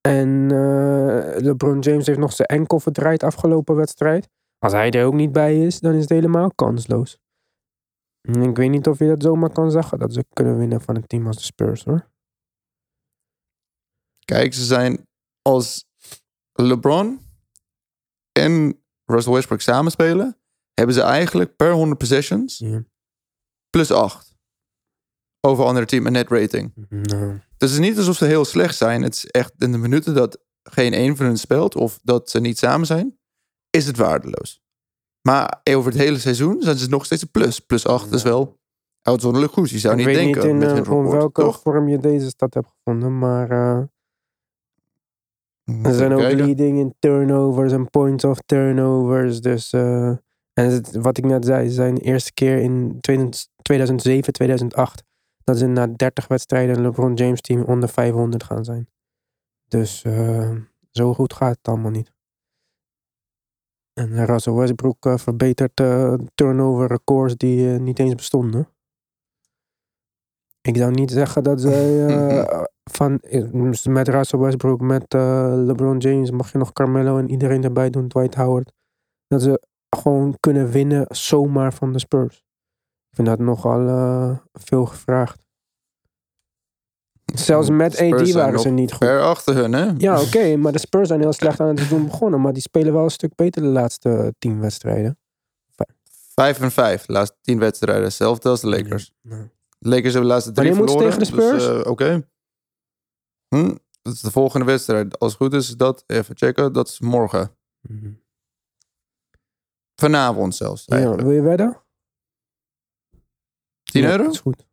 [0.00, 4.28] En eh, LeBron James heeft nog zijn enkel verdraaid afgelopen wedstrijd.
[4.58, 7.18] Als hij er ook niet bij is, dan is het helemaal kansloos.
[8.20, 10.96] En ik weet niet of je dat zomaar kan zeggen, dat ze kunnen winnen van
[10.96, 12.10] een team als de Spurs hoor.
[14.24, 15.06] Kijk, ze zijn
[15.42, 15.84] als
[16.52, 17.20] LeBron
[18.32, 20.38] en Russell Westbrook samenspelen,
[20.74, 22.64] hebben ze eigenlijk per 100 possessions
[23.70, 24.34] plus 8
[25.40, 26.72] over andere team en net rating.
[27.56, 29.02] Dus het is niet alsof ze heel slecht zijn.
[29.02, 32.40] Het is echt in de minuten dat geen één van hen speelt of dat ze
[32.40, 33.18] niet samen zijn,
[33.70, 34.60] is het waardeloos.
[35.22, 37.60] Maar over het hele seizoen zijn ze nog steeds een plus.
[37.60, 38.58] Plus 8 is wel
[39.02, 39.70] uitzonderlijk goed.
[39.70, 41.60] Je zou ik niet weet denken niet in eh, welke toch?
[41.60, 43.82] vorm je deze stad hebt gevonden, maar eh,
[45.64, 46.44] Moet Ze zijn ook kijken.
[46.44, 49.40] leading in turnovers en points of turnovers.
[49.40, 50.18] Dus, eh, en
[50.52, 52.98] het- wat ik net zei, ze zijn de eerste keer in
[53.62, 55.02] 2007, 2008
[55.44, 58.88] dat ze na 30 wedstrijden een LeBron James team onder 500 gaan zijn.
[59.68, 60.50] Dus eh,
[60.90, 62.12] zo goed gaat het allemaal niet.
[64.00, 68.68] En Russell Westbrook eh, verbetert eh, turnover records die eh, niet eens bestonden.
[70.60, 71.70] Ik zou niet zeggen dat ze
[72.08, 73.20] eh, van
[73.92, 78.34] met Russell Westbrook, met LeBron James, mag je nog Carmelo en iedereen erbij doen, Dwight
[78.34, 78.72] Howard,
[79.26, 79.62] dat ze
[79.96, 82.36] gewoon kunnen winnen zomaar van de Spurs.
[83.10, 85.42] Ik vind dat nogal veel gevraagd.
[87.34, 88.98] Zelfs met Spurs AD waren ze niet goed.
[89.06, 89.90] Ver achter hun, hè?
[89.98, 92.92] Ja, oké, maar de Spurs zijn heel slecht aan het seizoen begonnen, maar die spelen
[92.92, 95.18] wel een stuk beter de laatste tien wedstrijden.
[96.34, 98.04] Vijf en vijf, de laatste tien wedstrijden.
[98.04, 99.12] Hetzelfde als de Lakers.
[99.22, 99.48] Ja.
[99.78, 101.58] De Lakers hebben de laatste drie Wanneer moeten ze verloren.
[101.58, 102.28] tegen de dus, eh, Oké.
[103.48, 105.18] Hm, dat is de volgende wedstrijd.
[105.18, 107.56] Als het goed is, dat, even checken, dat is morgen.
[107.80, 108.12] Mhm.
[110.00, 110.82] Vanavond zelfs.
[110.86, 111.82] Ja, wil je wedden?
[113.82, 114.22] 10 Ja, euro?
[114.22, 114.66] dat is goed.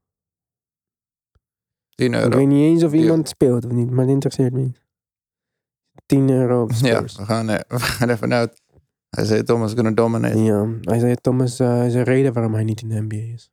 [1.98, 4.82] 10 Ik weet niet eens of iemand speelt of niet, maar het interesseert me niet.
[6.06, 7.16] 10 euro op Ja, Spurs.
[7.16, 8.62] we gaan, eh, we gaan even uit.
[9.10, 10.38] Hij zei Thomas gonna dominate.
[10.44, 13.52] Ja, hij zei Thomas uh, is een reden waarom hij niet in de NBA is.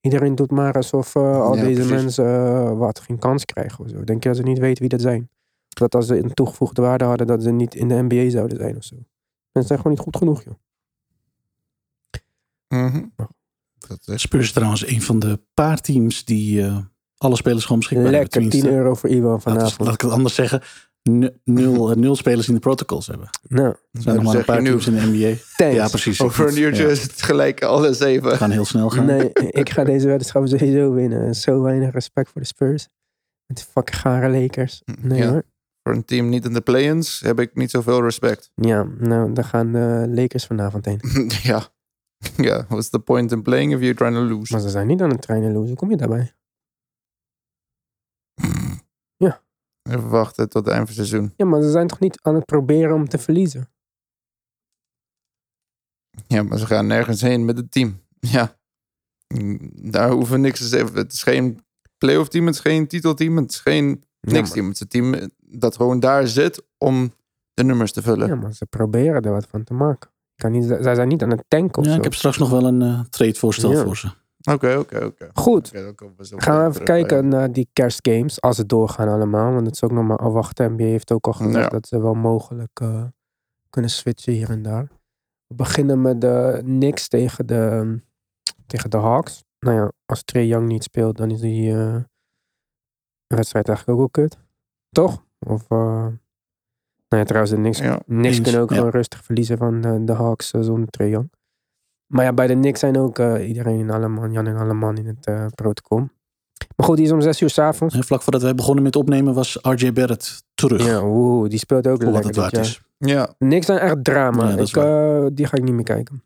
[0.00, 1.90] Iedereen doet maar alsof uh, al Ja, deze precies.
[1.90, 4.04] mensen uh, wat geen kans krijgen of zo.
[4.04, 5.30] Denk je dat ze niet weten wie dat zijn?
[5.68, 8.76] Dat als ze een toegevoegde waarde hadden, dat ze niet in de NBA zouden zijn
[8.76, 8.96] of zo.
[9.52, 10.54] Mensen zijn gewoon niet goed genoeg, joh.
[13.88, 16.78] Dat is Spurs is trouwens een van de paar teams die eh,
[17.18, 18.22] alle spelers gewoon beschikbaar hebben.
[18.22, 19.80] Lekker 10 Tenminste, euro voor Iwan laat, vanavond.
[19.80, 20.62] laat ik het anders zeggen.
[21.44, 23.28] Nul, eh, nul spelers in de protocols hebben.
[23.42, 25.34] Nou, Er zijn nog maar een paar teams in de NBA.
[25.56, 25.74] thanks.
[25.76, 26.20] Ja, precies.
[26.22, 28.36] Over een uurtje Ja, is het gelijk alle zeven.
[28.36, 29.04] gaan heel snel gaan.
[29.06, 31.34] Nee, ik ga deze weddenschap sowieso winnen.
[31.34, 32.88] Zo weinig respect voor de Spurs.
[33.46, 34.82] Met die fucking gare Lakers.
[35.00, 35.30] Nee Ja.
[35.30, 35.42] hoor.
[35.82, 38.50] Voor een team niet in de play-ins heb ik niet zoveel respect.
[38.54, 41.00] Ja, nou, daar gaan de Lakers vanavond heen.
[41.42, 41.62] ja.
[42.36, 44.52] Ja, what's the point in playing if you're trying to lose?
[44.52, 45.66] Maar ze zijn niet aan het trainen, Loes.
[45.66, 46.32] Hoe kom je daarbij?
[49.82, 51.32] Even wachten tot het eind van het seizoen.
[51.36, 53.68] Ja, maar ze zijn toch niet aan het proberen om te verliezen?
[56.26, 58.00] Ja, maar ze gaan nergens heen met het team.
[58.20, 58.56] Ja.
[59.74, 60.94] Daar hoeven niks te zeggen.
[60.96, 61.64] Het is geen
[61.98, 63.86] playoff team, het is geen titelteam, het is geen
[64.20, 64.66] Ja, niks maar- team.
[64.66, 67.12] Het is een team dat gewoon daar zit om
[67.54, 68.28] de nummers te vullen.
[68.28, 70.10] Ja, maar ze proberen er wat van te maken.
[70.34, 71.98] Kan niet, zij zijn niet aan het tanken of Ja, zo.
[71.98, 73.84] ik heb straks nog wel een eh trade-voorstel Ja.
[73.84, 74.08] voor ze.
[74.52, 75.28] Oké, oké, oké.
[75.34, 78.40] Goed, Oké, dan komen we zo gaan we even terug kijken naar die kerstgames.
[78.40, 79.52] Als ze doorgaan allemaal.
[79.52, 80.72] Want het is ook nog maar afwachten.
[80.72, 81.68] NBA heeft ook al gezegd Ja.
[81.68, 83.04] dat ze wel mogelijk eh,
[83.70, 84.88] kunnen switchen hier en daar.
[85.46, 88.00] We beginnen met de Knicks tegen de,
[88.66, 89.44] tegen de Hawks.
[89.60, 91.96] Nou ja, als Trae Young niet speelt, dan is die eh,
[93.26, 94.38] wedstrijd eigenlijk ook wel kut.
[94.90, 95.24] Toch?
[95.38, 95.62] Of...
[95.68, 96.06] eh
[97.08, 98.00] nou ja, trouwens, de Knicks Ja.
[98.06, 98.76] Knicks Eens, kunnen ook ja.
[98.76, 101.30] gewoon rustig verliezen van de, de Hawks zonder Trae Young.
[102.08, 105.06] Maar ja, bij de Knicks zijn ook eh, iedereen in Alleman, Jan en Alleman in
[105.06, 106.08] het eh, protocol.
[106.76, 107.94] Maar goed, die is om zes uur s'avonds.
[107.94, 110.86] En vlak voordat wij begonnen met opnemen was RJ Barrett terug.
[110.86, 112.64] Ja, oeh, die speelt ook voor wat lekker het waard jaar.
[112.64, 112.82] is.
[112.98, 114.48] Ja, De Knicks zijn echt drama.
[114.48, 116.22] Ja, dat is ik, eh, die ga ik niet meer kijken.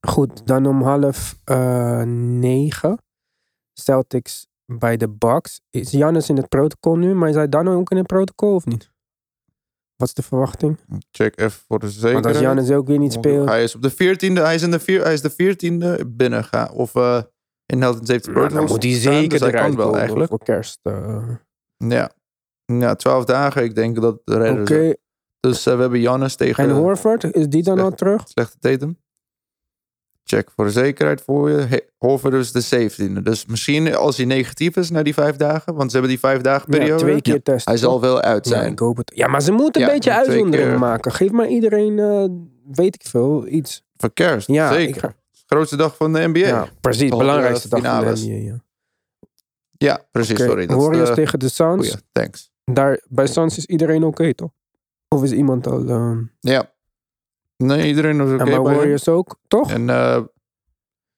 [0.00, 2.98] Goed, dan om half eh, negen.
[3.72, 5.60] Celtics bij de Bucks.
[5.70, 8.66] Is Jannes in het protocol nu, maar is hij dan ook in het protocol of
[8.66, 8.90] niet?
[9.98, 10.78] Wat is de verwachting?
[11.10, 12.26] check even voor de Want zekerheid.
[12.26, 13.48] als Jannes ook weer niet speelt.
[13.48, 16.44] Hij is op de 14e, hij is, in de vier, hij is de 14e binnen
[16.44, 16.70] gaan.
[16.70, 17.22] Of eh,
[17.66, 20.28] in Health and Safety dan moet hij zeker dus hij kan wel eigenlijk.
[20.30, 20.78] voor kerst.
[20.82, 21.28] eh.
[21.76, 22.10] Ja.
[22.64, 23.62] ja, 12 dagen.
[23.64, 24.94] Ik denk dat de redden Oké.
[25.40, 28.28] Dus eh, we hebben Jannes tegen en Horford, is die dan al terug?
[28.28, 28.98] slechte Tatum.
[30.30, 31.84] Check voor de zekerheid voor je.
[31.98, 33.22] Horford is de 17e.
[33.22, 35.74] Dus misschien als hij negatief is na die vijf dagen.
[35.74, 36.92] Want ze hebben die vijf dagen periode.
[36.92, 37.72] Ja, twee keer testen.
[37.72, 38.72] Hij zal wel uit Ja, zijn.
[38.72, 39.12] ik hoop het.
[39.14, 41.12] Ja, maar ze moeten een Ja, beetje uitzonderingen maken.
[41.12, 42.24] Geef maar iedereen, eh,
[42.74, 43.84] weet ik veel, iets.
[43.96, 44.46] Voor kerst.
[44.46, 45.00] Ja, zeker.
[45.00, 45.14] ga-
[45.46, 46.38] Grootste dag van de NBA.
[46.38, 47.10] Ja, Ja, precies.
[47.10, 48.20] Belangrijkste eh, dag van de.
[48.20, 48.60] NBA.
[49.78, 50.00] Ja.
[50.10, 50.32] precies.
[50.40, 50.66] Oké, Sorry.
[50.66, 51.88] Warriors de tegen de Suns.
[51.88, 52.02] goeie.
[52.12, 52.50] Thanks.
[52.64, 54.50] Daar, bij Suns is iedereen oké, toch?
[55.08, 55.88] Of is iemand al...
[55.88, 56.72] ehm, Ja.
[57.64, 58.62] Nee, iedereen was oké en bij hem.
[58.62, 59.70] Warriors ook, toch?
[59.70, 60.20] En eh,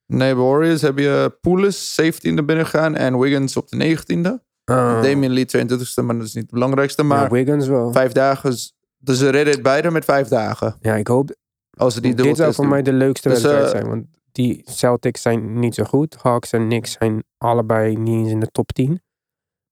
[0.06, 4.48] nee, bij Warriors heb je Poulis 17e binnengegaan en Wiggins op de 19e.
[4.64, 7.02] Ah, Damian Lee 22e, maar dat is niet het belangrijkste.
[7.02, 7.92] ja, Maar Wiggins wel.
[7.92, 8.50] vijf dagen,
[8.98, 10.76] dus ze redden het beide met vijf dagen.
[10.80, 11.34] Ja, ik hoop...
[11.76, 13.88] Als ze die dit zou voor mij de leukste Dus, wedstrijd eh, zijn.
[13.88, 16.16] Want die Celtics zijn niet zo goed.
[16.22, 19.02] Hawks en Knicks zijn allebei niet eens in de top 10.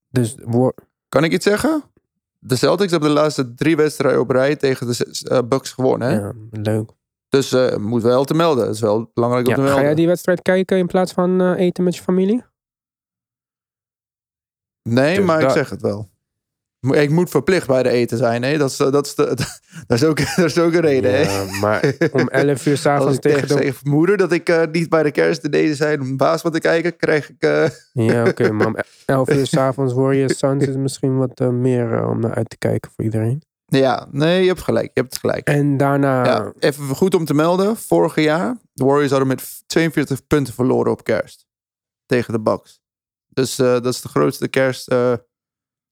[0.09, 0.35] Dus
[1.09, 1.83] Kan ik iets zeggen?
[2.38, 6.09] De Celtics hebben de laatste drie wedstrijden op rij tegen de eh, Bucks gewonnen.
[6.09, 6.14] Hè?
[6.18, 6.90] ja, leuk.
[7.29, 8.64] Dus eh moet wel te melden.
[8.64, 9.87] Dat is wel belangrijk om Ja, te ga melden.
[9.87, 12.44] jij die wedstrijd kijken in plaats van eh, eten met je familie?
[14.83, 16.09] Nee, Dus maar ik zeg het wel.
[16.80, 18.42] Ik moet verplicht bij de eten zijn.
[18.42, 18.58] Hè?
[18.58, 19.24] Dat, is, dat, is de,
[19.86, 21.12] dat, is ook, dat is ook een reden.
[21.14, 21.44] Hè?
[21.60, 23.62] Maar om 11 uur s'avonds ik tegen tegen de...
[23.62, 27.30] zeg moeder dat ik eh, niet bij de kerstdiner zijn om basketbal te kijken, krijg
[27.30, 27.42] ik...
[27.42, 32.06] eh, Ja, oké, maar om 11 uur s'avonds Warriors Suns is misschien wat eh, meer
[32.06, 33.42] om naar uit te kijken voor iedereen.
[33.66, 34.90] ja, nee, je hebt gelijk.
[34.94, 35.46] Je hebt het gelijk.
[35.48, 36.24] En daarna...
[36.24, 37.76] Ja, even goed om te melden.
[37.76, 41.46] Vorig jaar, de Warriors hadden met 42 punten verloren op kerst.
[42.06, 42.80] Tegen de Bucks.
[43.28, 44.94] Dus dat is de grootste kerst...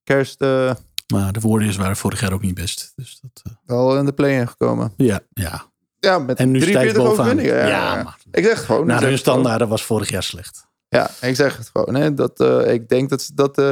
[0.07, 0.73] kerst eh,
[1.13, 2.93] Maar de Warriors waren vorig jaar ook niet best.
[2.95, 4.93] Dus dat, eh, wel in de play-in gekomen.
[4.97, 5.65] ja, ja.
[5.99, 7.25] Ja, met En nu stijgt 43 bovenaan.
[7.29, 7.67] overwinningen.
[7.67, 8.03] Ja, Ja, ja.
[8.03, 8.87] maar Ik zeg gewoon.
[8.87, 10.67] naar zeg hun standaarden was vorig jaar slecht.
[10.89, 11.95] Ja, ik zeg het gewoon.
[11.95, 13.71] Hè, dat, eh, ik denk dat ze dat eh,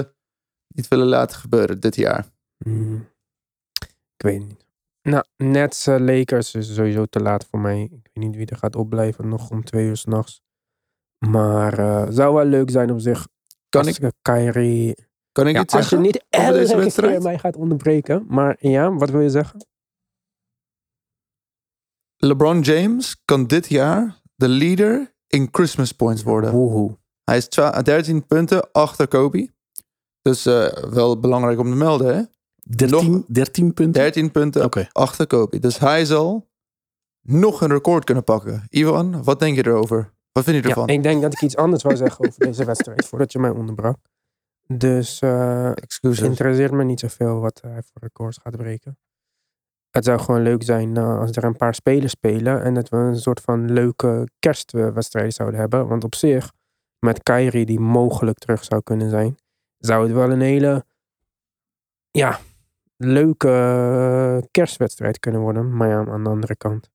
[0.67, 2.25] niet willen laten gebeuren dit jaar.
[2.57, 3.09] Hmm,
[4.17, 4.65] ik weet niet.
[5.01, 7.81] Nou, Nets eh, Lakers is sowieso te laat voor mij.
[7.81, 10.41] Ik weet niet wie er gaat opblijven, nog om twee uur s'nachts.
[11.25, 13.27] Maar eh zou wel leuk zijn op zich.
[13.69, 14.95] Kan als ik, Kyrie...
[15.35, 16.07] kan ik Ja, iets als je zeggen?
[16.07, 18.25] niet elke keer mij gaat onderbreken.
[18.27, 19.65] Maar ja, wat wil je zeggen?
[22.17, 26.51] LeBron James kan dit jaar de leader in Christmas points worden.
[26.51, 26.97] Woehoe.
[27.23, 29.49] Hij is twa- 13 punten achter Kobe.
[30.21, 32.15] Dus eh, wel belangrijk om te melden.
[32.15, 32.21] Hè?
[32.75, 34.01] 13, 13 punten?
[34.01, 35.59] 13 punten achter Kobe.
[35.59, 36.47] Dus hij zal
[37.21, 38.63] nog een record kunnen pakken.
[38.69, 40.13] Ivan, wat denk je erover?
[40.31, 40.87] Wat vind je Ja, ervan?
[40.87, 43.05] ik denk dat ik iets anders wou zeggen over deze wedstrijd.
[43.05, 43.97] Voordat je mij onderbrak.
[44.67, 45.19] Dus
[45.73, 46.27] Excuses.
[46.27, 48.97] interesseert me niet zoveel wat hij voor records gaat breken.
[49.95, 52.63] Het zou gewoon leuk zijn eh, als er een paar spelers spelen.
[52.63, 55.87] En dat we een soort van leuke kerstwedstrijd zouden hebben.
[55.87, 56.51] Want op zich,
[56.99, 59.35] met Kyrie die mogelijk terug zou kunnen zijn.
[59.77, 60.85] Zou het wel een hele
[62.11, 62.39] ja,
[62.97, 65.77] leuke eh, kerstwedstrijd kunnen worden.
[65.77, 66.89] Maar ja, aan de andere kant.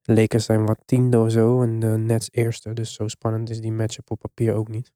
[0.00, 1.62] De Lakers zijn wat tiende of zo.
[1.62, 2.72] En de Nets eerste.
[2.72, 4.92] Dus zo spannend is die matchup op papier ook niet.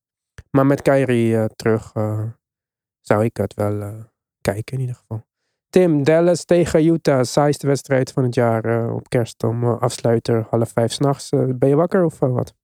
[0.50, 2.24] Maar met Kyrie eh, terug eh,
[3.00, 3.94] zou ik het wel eh,
[4.40, 5.26] kijken in ieder geval.
[5.70, 7.24] Tim, Dallas tegen Utah.
[7.24, 11.30] Saaiste wedstrijd van het jaar op kerst om eh, afsluiter half vijf s'nachts.
[11.30, 11.58] nachts.
[11.58, 12.54] ben je wakker of wat?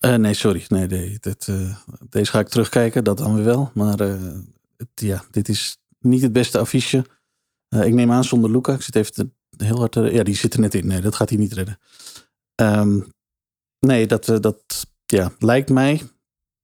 [0.00, 0.64] Nee, sorry.
[0.68, 1.52] Nee, nee, dit,
[2.08, 3.70] deze ga ik terugkijken, dat dan weer wel.
[3.74, 7.04] Maar het, ja, dit is niet het beste affiche.
[7.68, 8.72] Ik neem aan zonder Luca.
[8.72, 9.94] Ik zit even heel hard...
[9.94, 10.86] ja, die zit er net in.
[10.86, 11.78] Nee, dat gaat hij niet redden.
[12.54, 13.00] Ehm,
[13.80, 16.02] nee, dat, dat ja, lijkt mij...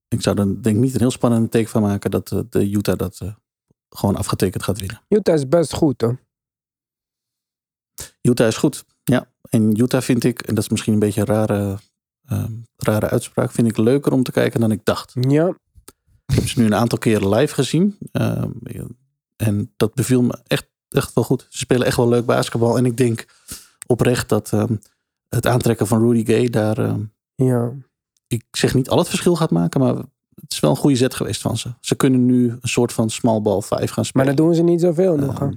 [0.08, 2.10] Ik zou er denk ik niet een heel spannende teken van maken...
[2.10, 3.34] dat eh, de Utah dat eh,
[3.88, 5.00] gewoon afgetekend gaat winnen.
[5.08, 6.20] Utah is best goed hoor.
[8.22, 8.84] Utah is goed.
[9.04, 11.78] Ja, en Utah vind ik, en dat is misschien een beetje een rare,
[12.26, 13.50] ehm, rare uitspraak...
[13.52, 15.12] vind ik leuker om te kijken dan ik dacht.
[15.20, 15.48] Ja,
[16.26, 17.98] Ik heb ze nu een aantal keren live gezien.
[19.36, 21.46] En dat beviel me echt, echt wel goed.
[21.48, 22.76] Ze spelen echt wel leuk basketbal.
[22.76, 23.26] En ik denk
[23.86, 24.50] oprecht dat
[25.28, 26.96] het aantrekken van Rudy Gay daar...
[27.34, 27.72] ja.
[28.32, 29.94] Ik zeg niet al het verschil gaat maken, maar
[30.34, 31.74] het is wel een goede zet geweest van ze.
[31.80, 34.26] Ze kunnen nu een soort van small ball 5 gaan Maar spelen.
[34.26, 35.38] dat doen ze niet zoveel nog.
[35.38, 35.44] hè?
[35.44, 35.54] Ehm,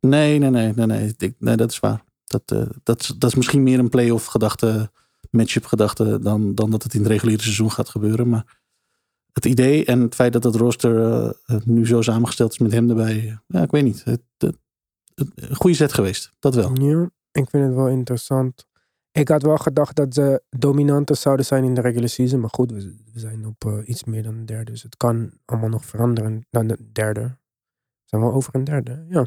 [0.00, 2.04] nee, nee, nee, nee, nee, Ik- nee, dat is waar.
[2.24, 4.90] Dat, eh, dat, is, dat is misschien meer een playoff gedachte,
[5.30, 8.28] matchup gedachte, dan, dan dat het in het reguliere seizoen gaat gebeuren.
[8.28, 8.58] Maar
[9.32, 12.72] het idee en het feit dat het roster eh, eh, nu zo samengesteld is met
[12.72, 14.04] hem erbij, ja, ik weet niet.
[14.04, 14.56] Het, het,
[15.14, 16.72] het- een goede zet geweest, dat wel.
[16.82, 18.66] Ja, ik vind het wel interessant.
[19.12, 22.40] Ik had wel gedacht dat ze dominanter zouden zijn in de regular season.
[22.40, 24.70] Maar goed, we, we zijn op eh, iets meer dan een derde.
[24.70, 26.46] Dus het kan allemaal nog veranderen.
[26.50, 27.20] Dan de derde.
[27.20, 27.36] We
[28.04, 29.26] zijn wel over een derde, ja.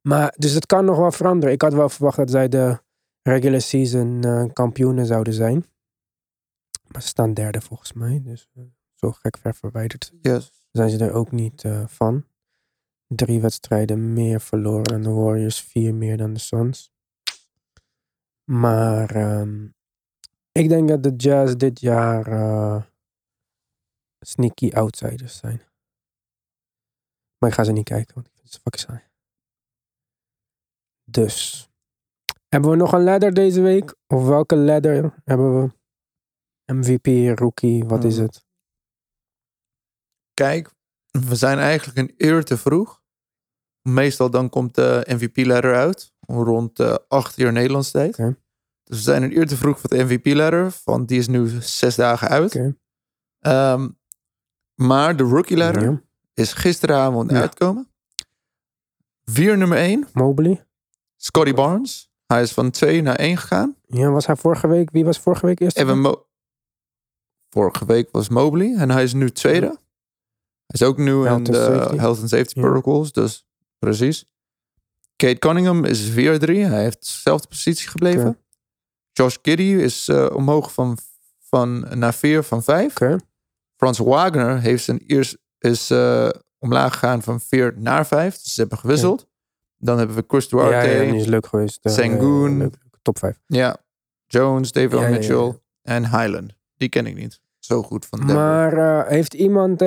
[0.00, 1.54] Maar, dus het kan nog wel veranderen.
[1.54, 2.78] Ik had wel verwacht dat zij de
[3.22, 5.64] regular season eh, kampioenen zouden zijn.
[6.88, 8.20] Maar ze staan derde volgens mij.
[8.24, 8.62] Dus eh,
[8.94, 10.52] zo gek ver verwijderd Yes.
[10.70, 12.24] zijn ze er ook niet van.
[13.06, 16.91] Drie wedstrijden meer verloren dan de Warriors, vier meer dan de Suns.
[18.44, 19.64] Maar ehm,
[20.52, 22.82] ik denk dat de Jazz dit jaar eh,
[24.20, 25.62] sneaky outsiders zijn.
[27.38, 29.10] Maar ik ga ze niet kijken, want ik vind ze fucking saai.
[31.04, 31.66] Dus.
[32.48, 33.94] Hebben we nog een ladder deze week?
[34.06, 35.80] Of welke ladder hebben we?
[36.72, 38.24] MVP, rookie, wat is Hmm.
[38.24, 38.44] het?
[40.34, 40.74] Kijk,
[41.10, 43.02] we zijn eigenlijk een uur te vroeg.
[43.88, 46.11] Meestal dan komt de MVP-ladder uit.
[46.34, 48.16] Rond eh 8 uur Nederlands tijd.
[48.84, 50.74] Dus we zijn een uur te vroeg voor de MVP-ladder.
[50.84, 52.60] Want die is nu zes dagen uit.
[53.40, 53.88] Ehm,
[54.74, 56.02] maar de rookie-ladder Ja.
[56.34, 57.40] is gisteravond Ja.
[57.40, 57.88] uitgekomen.
[59.24, 60.64] Vier nummer 1, Mobley.
[61.16, 62.10] Scotty Barnes.
[62.26, 63.76] Hij is van 2 naar 1 gegaan.
[63.86, 64.90] Ja, was hij vorige week?
[64.90, 65.76] Wie was vorige week eerst?
[65.78, 66.26] Evan Mo
[67.50, 69.66] Vorige week was Mobley en hij is nu tweede.
[69.66, 69.76] Hij
[70.66, 71.96] is ook nu Health in de safety.
[71.96, 72.64] Health and Safety Ja.
[72.66, 73.46] Protocols, dus
[73.78, 74.24] precies.
[75.22, 76.14] Kate Cunningham is 4-3.
[76.14, 78.28] Hij heeft dezelfde positie gebleven.
[78.28, 78.38] Oké.
[79.12, 80.98] Josh Giddy is eh, omhoog van,
[81.38, 82.90] van, naar 4 van 5.
[82.90, 83.16] Oké.
[83.76, 88.34] Frans Wagner heeft zijn eerst, is eh, omlaag gegaan van 4 naar 5.
[88.34, 89.26] Dus ze hebben gewisseld.
[89.78, 91.78] Dan hebben we Chris Ja, Duarte, ja, ja, die is leuk geweest.
[91.82, 92.58] Eh, Sengun.
[92.58, 92.74] leuk.
[93.02, 93.38] Top 5.
[94.26, 95.54] Jones, David Ja, ja, ja, Mitchell ja.
[95.82, 96.52] en Highland.
[96.76, 98.36] Die ken ik niet zo goed van Denver.
[98.36, 99.84] Maar heeft iemand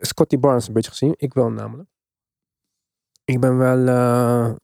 [0.00, 1.14] Scotty Barnes een beetje gezien?
[1.16, 1.88] Ik wel namelijk.
[3.26, 4.54] Ik ben wel eh,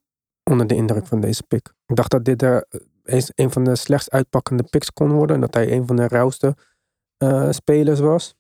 [0.51, 1.73] onder de indruk van deze pick.
[1.87, 2.67] Ik dacht dat dit er
[3.05, 5.37] eens een van de slechtst uitpakkende picks kon worden.
[5.37, 6.57] En dat hij een van de rauwste
[7.17, 8.35] eh, spelers was.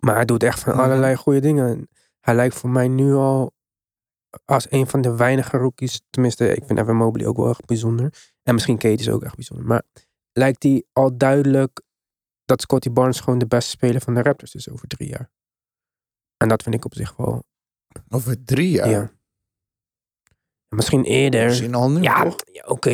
[0.00, 1.68] Maar hij doet echt van allerlei goede dingen.
[1.68, 1.88] En
[2.20, 3.52] Hij lijkt voor mij nu al
[4.44, 6.00] als een van de weinige rookies.
[6.10, 8.32] Tenminste, ik vind Evan Mobley ook wel erg bijzonder.
[8.42, 9.66] En misschien Kate is ook echt bijzonder.
[9.66, 9.82] Maar
[10.32, 11.82] lijkt hij al duidelijk
[12.44, 15.30] dat Scotty Barnes gewoon de beste speler van de Raptors is over drie jaar.
[16.36, 17.44] En dat vind ik op zich wel.
[18.08, 18.88] Over drie jaar.
[18.90, 19.10] Ja.
[20.68, 21.44] Misschien eerder.
[21.46, 22.36] Misschien al nu, ja, toch?
[22.52, 22.90] ja, oké.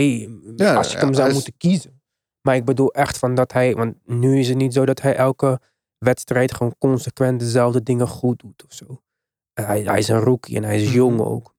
[0.57, 2.03] Ja, als ik ja, hem zou is- moeten kiezen.
[2.41, 3.75] Maar ik bedoel echt van dat hij.
[3.75, 5.61] Want nu is het niet zo dat hij elke
[5.99, 9.03] wedstrijd gewoon consequent dezelfde dingen goed doet of zo.
[9.53, 10.95] Hij, hij is een rookie en hij is Mhm.
[10.97, 11.55] jong ook.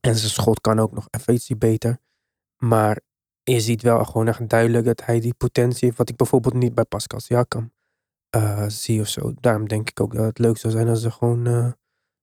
[0.00, 1.98] En zijn schot kan ook nog even beter.
[2.56, 3.00] Maar
[3.42, 5.98] je ziet wel gewoon echt duidelijk dat hij die potentie heeft.
[5.98, 7.72] Wat ik bijvoorbeeld niet bij Pascal Siakam
[8.30, 9.34] eh, zie of zo.
[9.34, 11.72] Daarom denk ik ook dat het leuk zou zijn als ze gewoon eh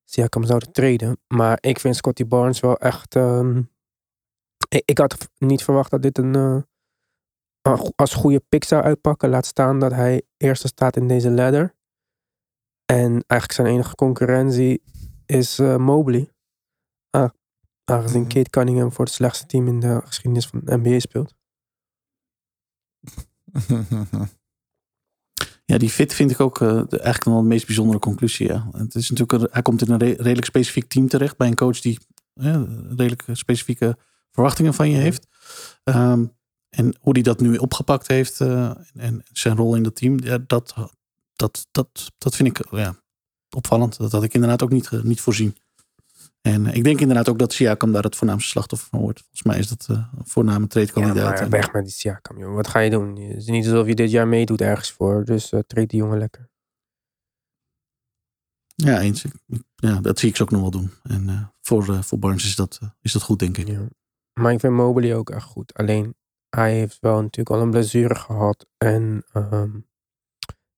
[0.10, 1.20] Siakam zouden treden.
[1.28, 3.15] Maar ik vind Scotty Barnes wel echt...
[3.15, 3.58] ehm,
[4.70, 6.62] ik, ik had niet verwacht dat dit een, eh,
[7.62, 9.30] een als goede pick zou uitpakken.
[9.30, 11.76] Laat staan dat hij eerste staat in deze ladder.
[12.86, 14.82] En eigenlijk zijn enige concurrentie
[15.26, 16.32] is eh, Mobley.
[17.10, 17.30] Ah,
[17.84, 18.30] aangezien Mhm.
[18.30, 21.36] Kate Cunningham voor het slechtste team in de geschiedenis van de NBA speelt.
[25.71, 28.47] Ja, die fit vind ik ook de- eigenlijk wel de meest bijzondere conclusie.
[28.47, 28.69] Ja.
[28.71, 31.80] Het is natuurlijk hij komt in een re- redelijk specifiek team terecht bij een coach
[31.82, 31.99] die
[32.34, 33.97] eh, redelijk specifieke
[34.32, 35.27] verwachtingen van je heeft.
[35.84, 36.25] Ehm,
[36.69, 40.38] en hoe hij dat nu opgepakt heeft eh, en zijn rol in dat team, ja,
[40.47, 40.73] dat,
[41.36, 42.95] dat, dat, dat vind ik ja,
[43.56, 43.97] opvallend.
[43.97, 45.56] Dat had ik inderdaad ook niet, niet voorzien.
[46.41, 49.19] En ik denk inderdaad ook dat Siakam daar het voornaamste slachtoffer van wordt.
[49.19, 52.56] Volgens mij is dat eh, een voorname Ja, maar weg met die Siakam, joh.
[52.56, 53.15] Wat ga je doen?
[53.15, 55.26] Het is niet alsof je dit jaar meedoet ergens voor.
[55.26, 56.50] Dus uh, treed die jongen lekker.
[58.84, 59.26] Ja, eens.
[59.76, 60.91] Ja, dat zie ik ze ook nog wel doen.
[61.04, 63.67] En eh, voor, eh, voor Barnes is dat, eh, is dat goed, denk ik.
[63.67, 63.88] Ja.
[64.34, 65.73] Maar ik vind Mobley ook echt goed.
[65.73, 66.15] Alleen,
[66.50, 68.67] hij heeft wel natuurlijk al een blessure gehad.
[68.78, 69.80] En ehm,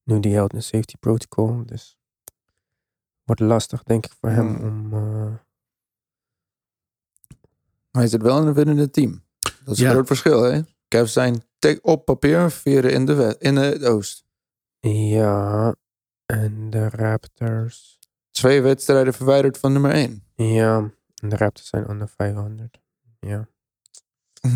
[0.03, 1.65] nu die held een safety protocol.
[1.65, 1.97] Dus
[3.23, 4.93] wordt lastig, denk ik, voor hem om...
[7.91, 9.23] Maar hij zit wel in een winnende team.
[9.65, 9.85] Dat is Ja.
[9.87, 10.59] een groot verschil, hè?
[10.87, 11.43] Cavs zijn
[11.81, 14.23] op papier vierde in de, wet, in de oost.
[14.79, 15.75] ja,
[16.25, 17.97] en de Raptors...
[18.31, 20.23] Twee wedstrijden verwijderd van nummer één.
[20.35, 22.79] Ja, en de Raptors zijn onder 500.
[23.19, 23.47] Ja.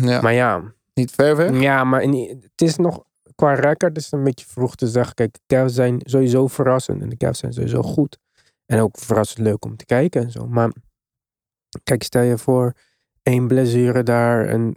[0.00, 1.60] Ja, Maar ja, niet ver weg.
[1.60, 5.14] Ja, maar in- het is nog qua record is het een beetje vroeg te zeggen.
[5.14, 8.18] Kijk, de Cavs zijn sowieso verrassend en de Cavs zijn sowieso goed.
[8.66, 10.46] En ook verrassend leuk om te kijken en zo.
[10.48, 10.72] Maar
[11.82, 12.72] kijk, stel je voor
[13.24, 14.76] één blessure daar en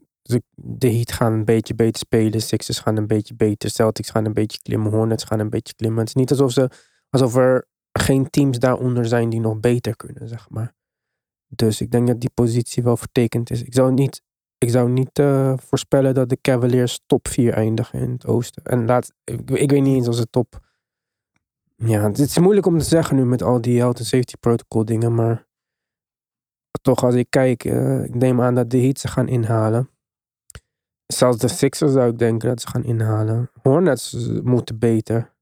[0.56, 2.42] de, Heat gaan een beetje beter spelen.
[2.42, 3.70] Sixers gaan een beetje beter.
[3.70, 4.92] Celtics gaan een beetje klimmen.
[4.92, 6.00] Hornets gaan een beetje klimmen.
[6.00, 6.70] Het is niet alsof, ze,
[7.10, 10.76] alsof er geen teams daaronder zijn die nog beter kunnen, zeg maar.
[11.48, 13.64] Dus ik denk dat die positie wel vertekend is.
[13.64, 14.22] Ik zou niet
[14.58, 18.64] ik zou niet eh, voorspellen dat de Cavaliers top 4 eindigen in het oosten.
[18.64, 20.66] En laat, ik, weet niet eens als het top...
[21.76, 24.86] Ja, het is moeilijk om te zeggen nu met al die health and safety protocol
[24.86, 25.16] dingen.
[25.16, 25.47] Maar
[26.82, 29.90] toch als ik kijk, eh, ik neem aan dat de Heat ze gaan inhalen.
[31.06, 33.52] Zelfs de Sixers zou ik denken dat ze gaan inhalen.
[33.62, 35.36] Hornets eh, moeten beter.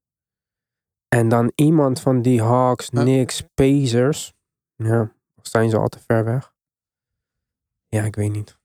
[1.07, 2.89] En dan iemand van die Hawks.
[2.89, 4.33] Knicks, Pacers.
[4.75, 5.01] Ja,
[5.35, 6.53] of zijn ze al te ver weg?
[7.87, 8.57] Ja, ik weet niet.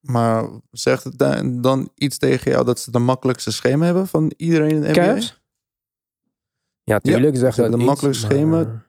[0.00, 4.32] Maar zegt het da- dan iets tegen jou dat ze de makkelijkste schema hebben van
[4.36, 4.92] iedereen in de NBA?
[4.92, 5.42] Cavs?
[6.82, 8.85] Ja, tuurlijk ze zegt dat een iets, makkelijk maar, schema.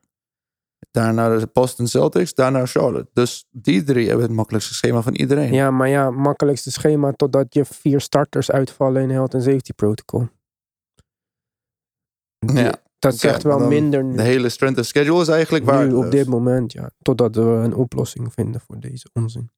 [0.91, 3.09] Daarna de Boston Celtics, daarna Charlotte.
[3.13, 5.53] Dus die drie hebben het makkelijkste schema van iedereen.
[5.53, 10.27] Ja, maar ja, makkelijkste schema totdat je vier starters uitvallen in health and safety protocol.
[12.39, 14.15] Die- Ja, dat zegt wel minder nu.
[14.15, 15.93] De hele strength of schedule is eigenlijk nu waar.
[15.93, 16.89] op dit moment, ja.
[17.01, 19.51] Totdat we een oplossing vinden voor deze onzin.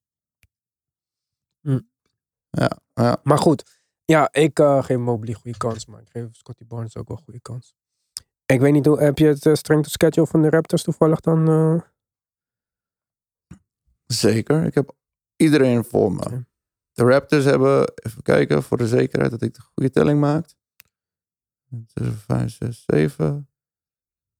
[2.50, 3.20] Ja, ja.
[3.22, 7.08] Maar goed, ja, ik eh, geef Mobley goede kans, maar ik geef Scotty Barnes ook
[7.08, 7.74] wel goede kans.
[8.50, 11.48] Ik weet niet, hoe, heb je het eh, strength schedule van de Raptors toevallig dan?
[11.48, 11.80] eh?
[14.06, 14.64] Zeker.
[14.64, 14.92] Ik heb
[15.36, 16.44] iedereen voor me.
[16.92, 20.48] De Raptors hebben, even kijken voor de zekerheid dat ik de goede telling maak.
[22.26, 23.48] 5, 6, 7.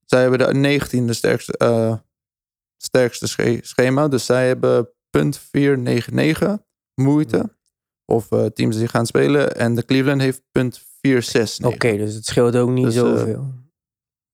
[0.07, 1.97] Zij hebben de 19e sterkste, eh,
[2.77, 4.09] sterkste sche- schema.
[4.09, 7.57] Dus zij hebben punt 499 moeite.
[8.05, 9.57] Of teams die gaan spelen.
[9.57, 11.67] En de Cleveland heeft punt 469.
[11.75, 13.53] Oké, dus het scheelt ook niet Dus, zoveel.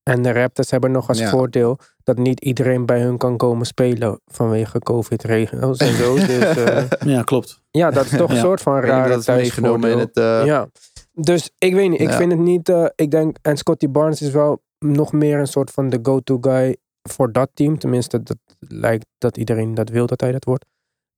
[0.08, 1.30] En de Raptors hebben nog als Ja.
[1.30, 6.14] voordeel dat niet iedereen bij hun kan komen spelen vanwege COVID-regels en zo.
[6.26, 7.62] dus eh, Ja, klopt.
[7.70, 8.42] ja, dat is toch een Ja.
[8.42, 10.16] soort van rare dat is meegenomen in het...
[10.16, 10.68] eh, Ja,
[11.12, 12.00] dus ik weet niet.
[12.00, 12.16] Ik Ja.
[12.16, 12.68] vind het niet.
[12.68, 16.38] eh, ik denk, en Scotty Barnes is wel nog meer een soort van de go-to
[16.40, 17.78] guy voor dat team.
[17.78, 20.64] Tenminste, dat lijkt dat iedereen dat wil dat hij dat wordt.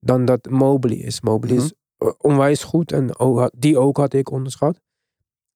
[0.01, 1.20] Dan dat Mobley is.
[1.20, 3.11] Mobley is eh, onwijs goed en
[3.57, 4.80] die ook had ik onderschat.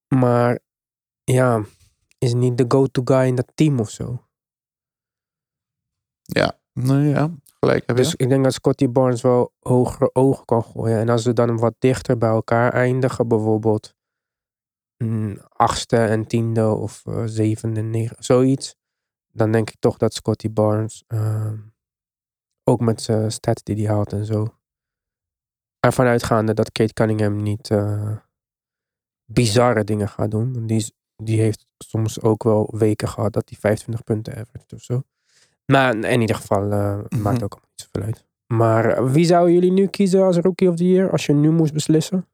[0.08, 0.58] Maar
[1.24, 1.62] ja,
[2.22, 4.26] is niet de go-to guy in dat team of zo.
[6.22, 8.02] Ja, nee, ja, gelijk heb je.
[8.02, 10.98] Dus ik denk dat Scotty Barnes wel hogere ogen kan gooien.
[10.98, 13.94] En als ze dan wat dichter bij elkaar eindigen, bijvoorbeeld
[15.04, 18.76] mm, achtste en tiende of eh, zevende en negen, zoiets.
[19.34, 21.58] Dan denk ik toch dat Scotty Barnes, ehm,
[22.64, 24.46] ook met zijn stats die hij haalt en zo,
[25.78, 28.16] ervan uitgaande dat Kate Cunningham niet eh,
[29.24, 30.66] bizarre dingen gaat doen.
[30.66, 30.92] Die, is-
[31.24, 35.02] die heeft soms ook wel weken gehad dat hij 25 punten average of zo.
[35.66, 37.22] Maar in ieder geval eh, Mhm.
[37.22, 38.24] maakt ook allemaal niet zoveel uit.
[38.46, 41.50] Maar eh, wie zouden jullie nu kiezen als Rookie of the Year als je nu
[41.50, 42.26] moest beslissen?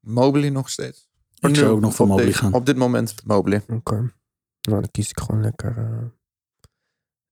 [0.00, 1.08] Mobley nog steeds.
[1.40, 2.52] Ik zou ook nog voor Mobley deze- gaan.
[2.54, 3.62] Op dit moment Mobley.
[3.68, 3.94] Oké.
[3.94, 6.04] Nou, dan kies ik gewoon lekker eh,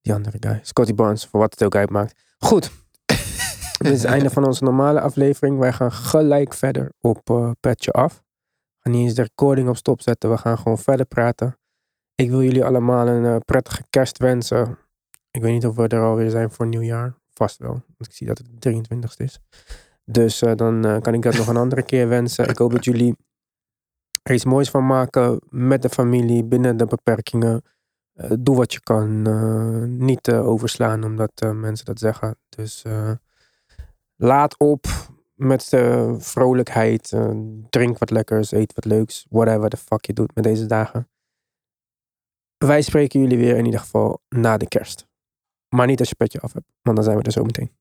[0.00, 0.60] die andere guy.
[0.62, 2.20] Scotty Barnes, voor wat het ook uitmaakt.
[2.38, 2.70] Goed.
[3.78, 5.58] Dit is het einde van onze normale aflevering.
[5.58, 8.22] Wij gaan gelijk verder op eh Petje Af.
[8.82, 10.30] Gaan niet eens de recording op stop zetten.
[10.30, 11.58] We gaan gewoon verder praten.
[12.14, 14.78] Ik wil jullie allemaal een eh, prettige kerst wensen.
[15.30, 17.14] Ik weet niet of we er alweer zijn voor nieuwjaar.
[17.34, 17.70] Vast wel.
[17.70, 19.40] Want ik zie dat het de 23ste is.
[20.04, 22.48] Dus eh, dan eh, kan ik dat nog een andere keer wensen.
[22.48, 23.16] Ik hoop dat jullie
[24.22, 27.62] er iets moois van maken met de familie binnen de beperkingen.
[28.38, 29.22] Doe wat je kan.
[30.04, 32.36] niet overslaan omdat mensen dat zeggen.
[32.48, 32.84] Dus
[34.16, 34.86] laat op
[35.42, 37.12] met eh, vrolijkheid.
[37.12, 37.30] eh,
[37.70, 39.26] drink wat lekkers, eet wat leuks.
[39.30, 41.10] Whatever the fuck je doet met deze dagen.
[42.56, 45.06] Wij spreken jullie weer in ieder geval na de kerst.
[45.68, 47.76] Maar niet als je petje af hebt, want dan zijn we er zo meteen.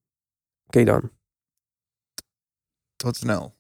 [0.66, 1.12] Oké dan.
[2.96, 3.56] Tot snel.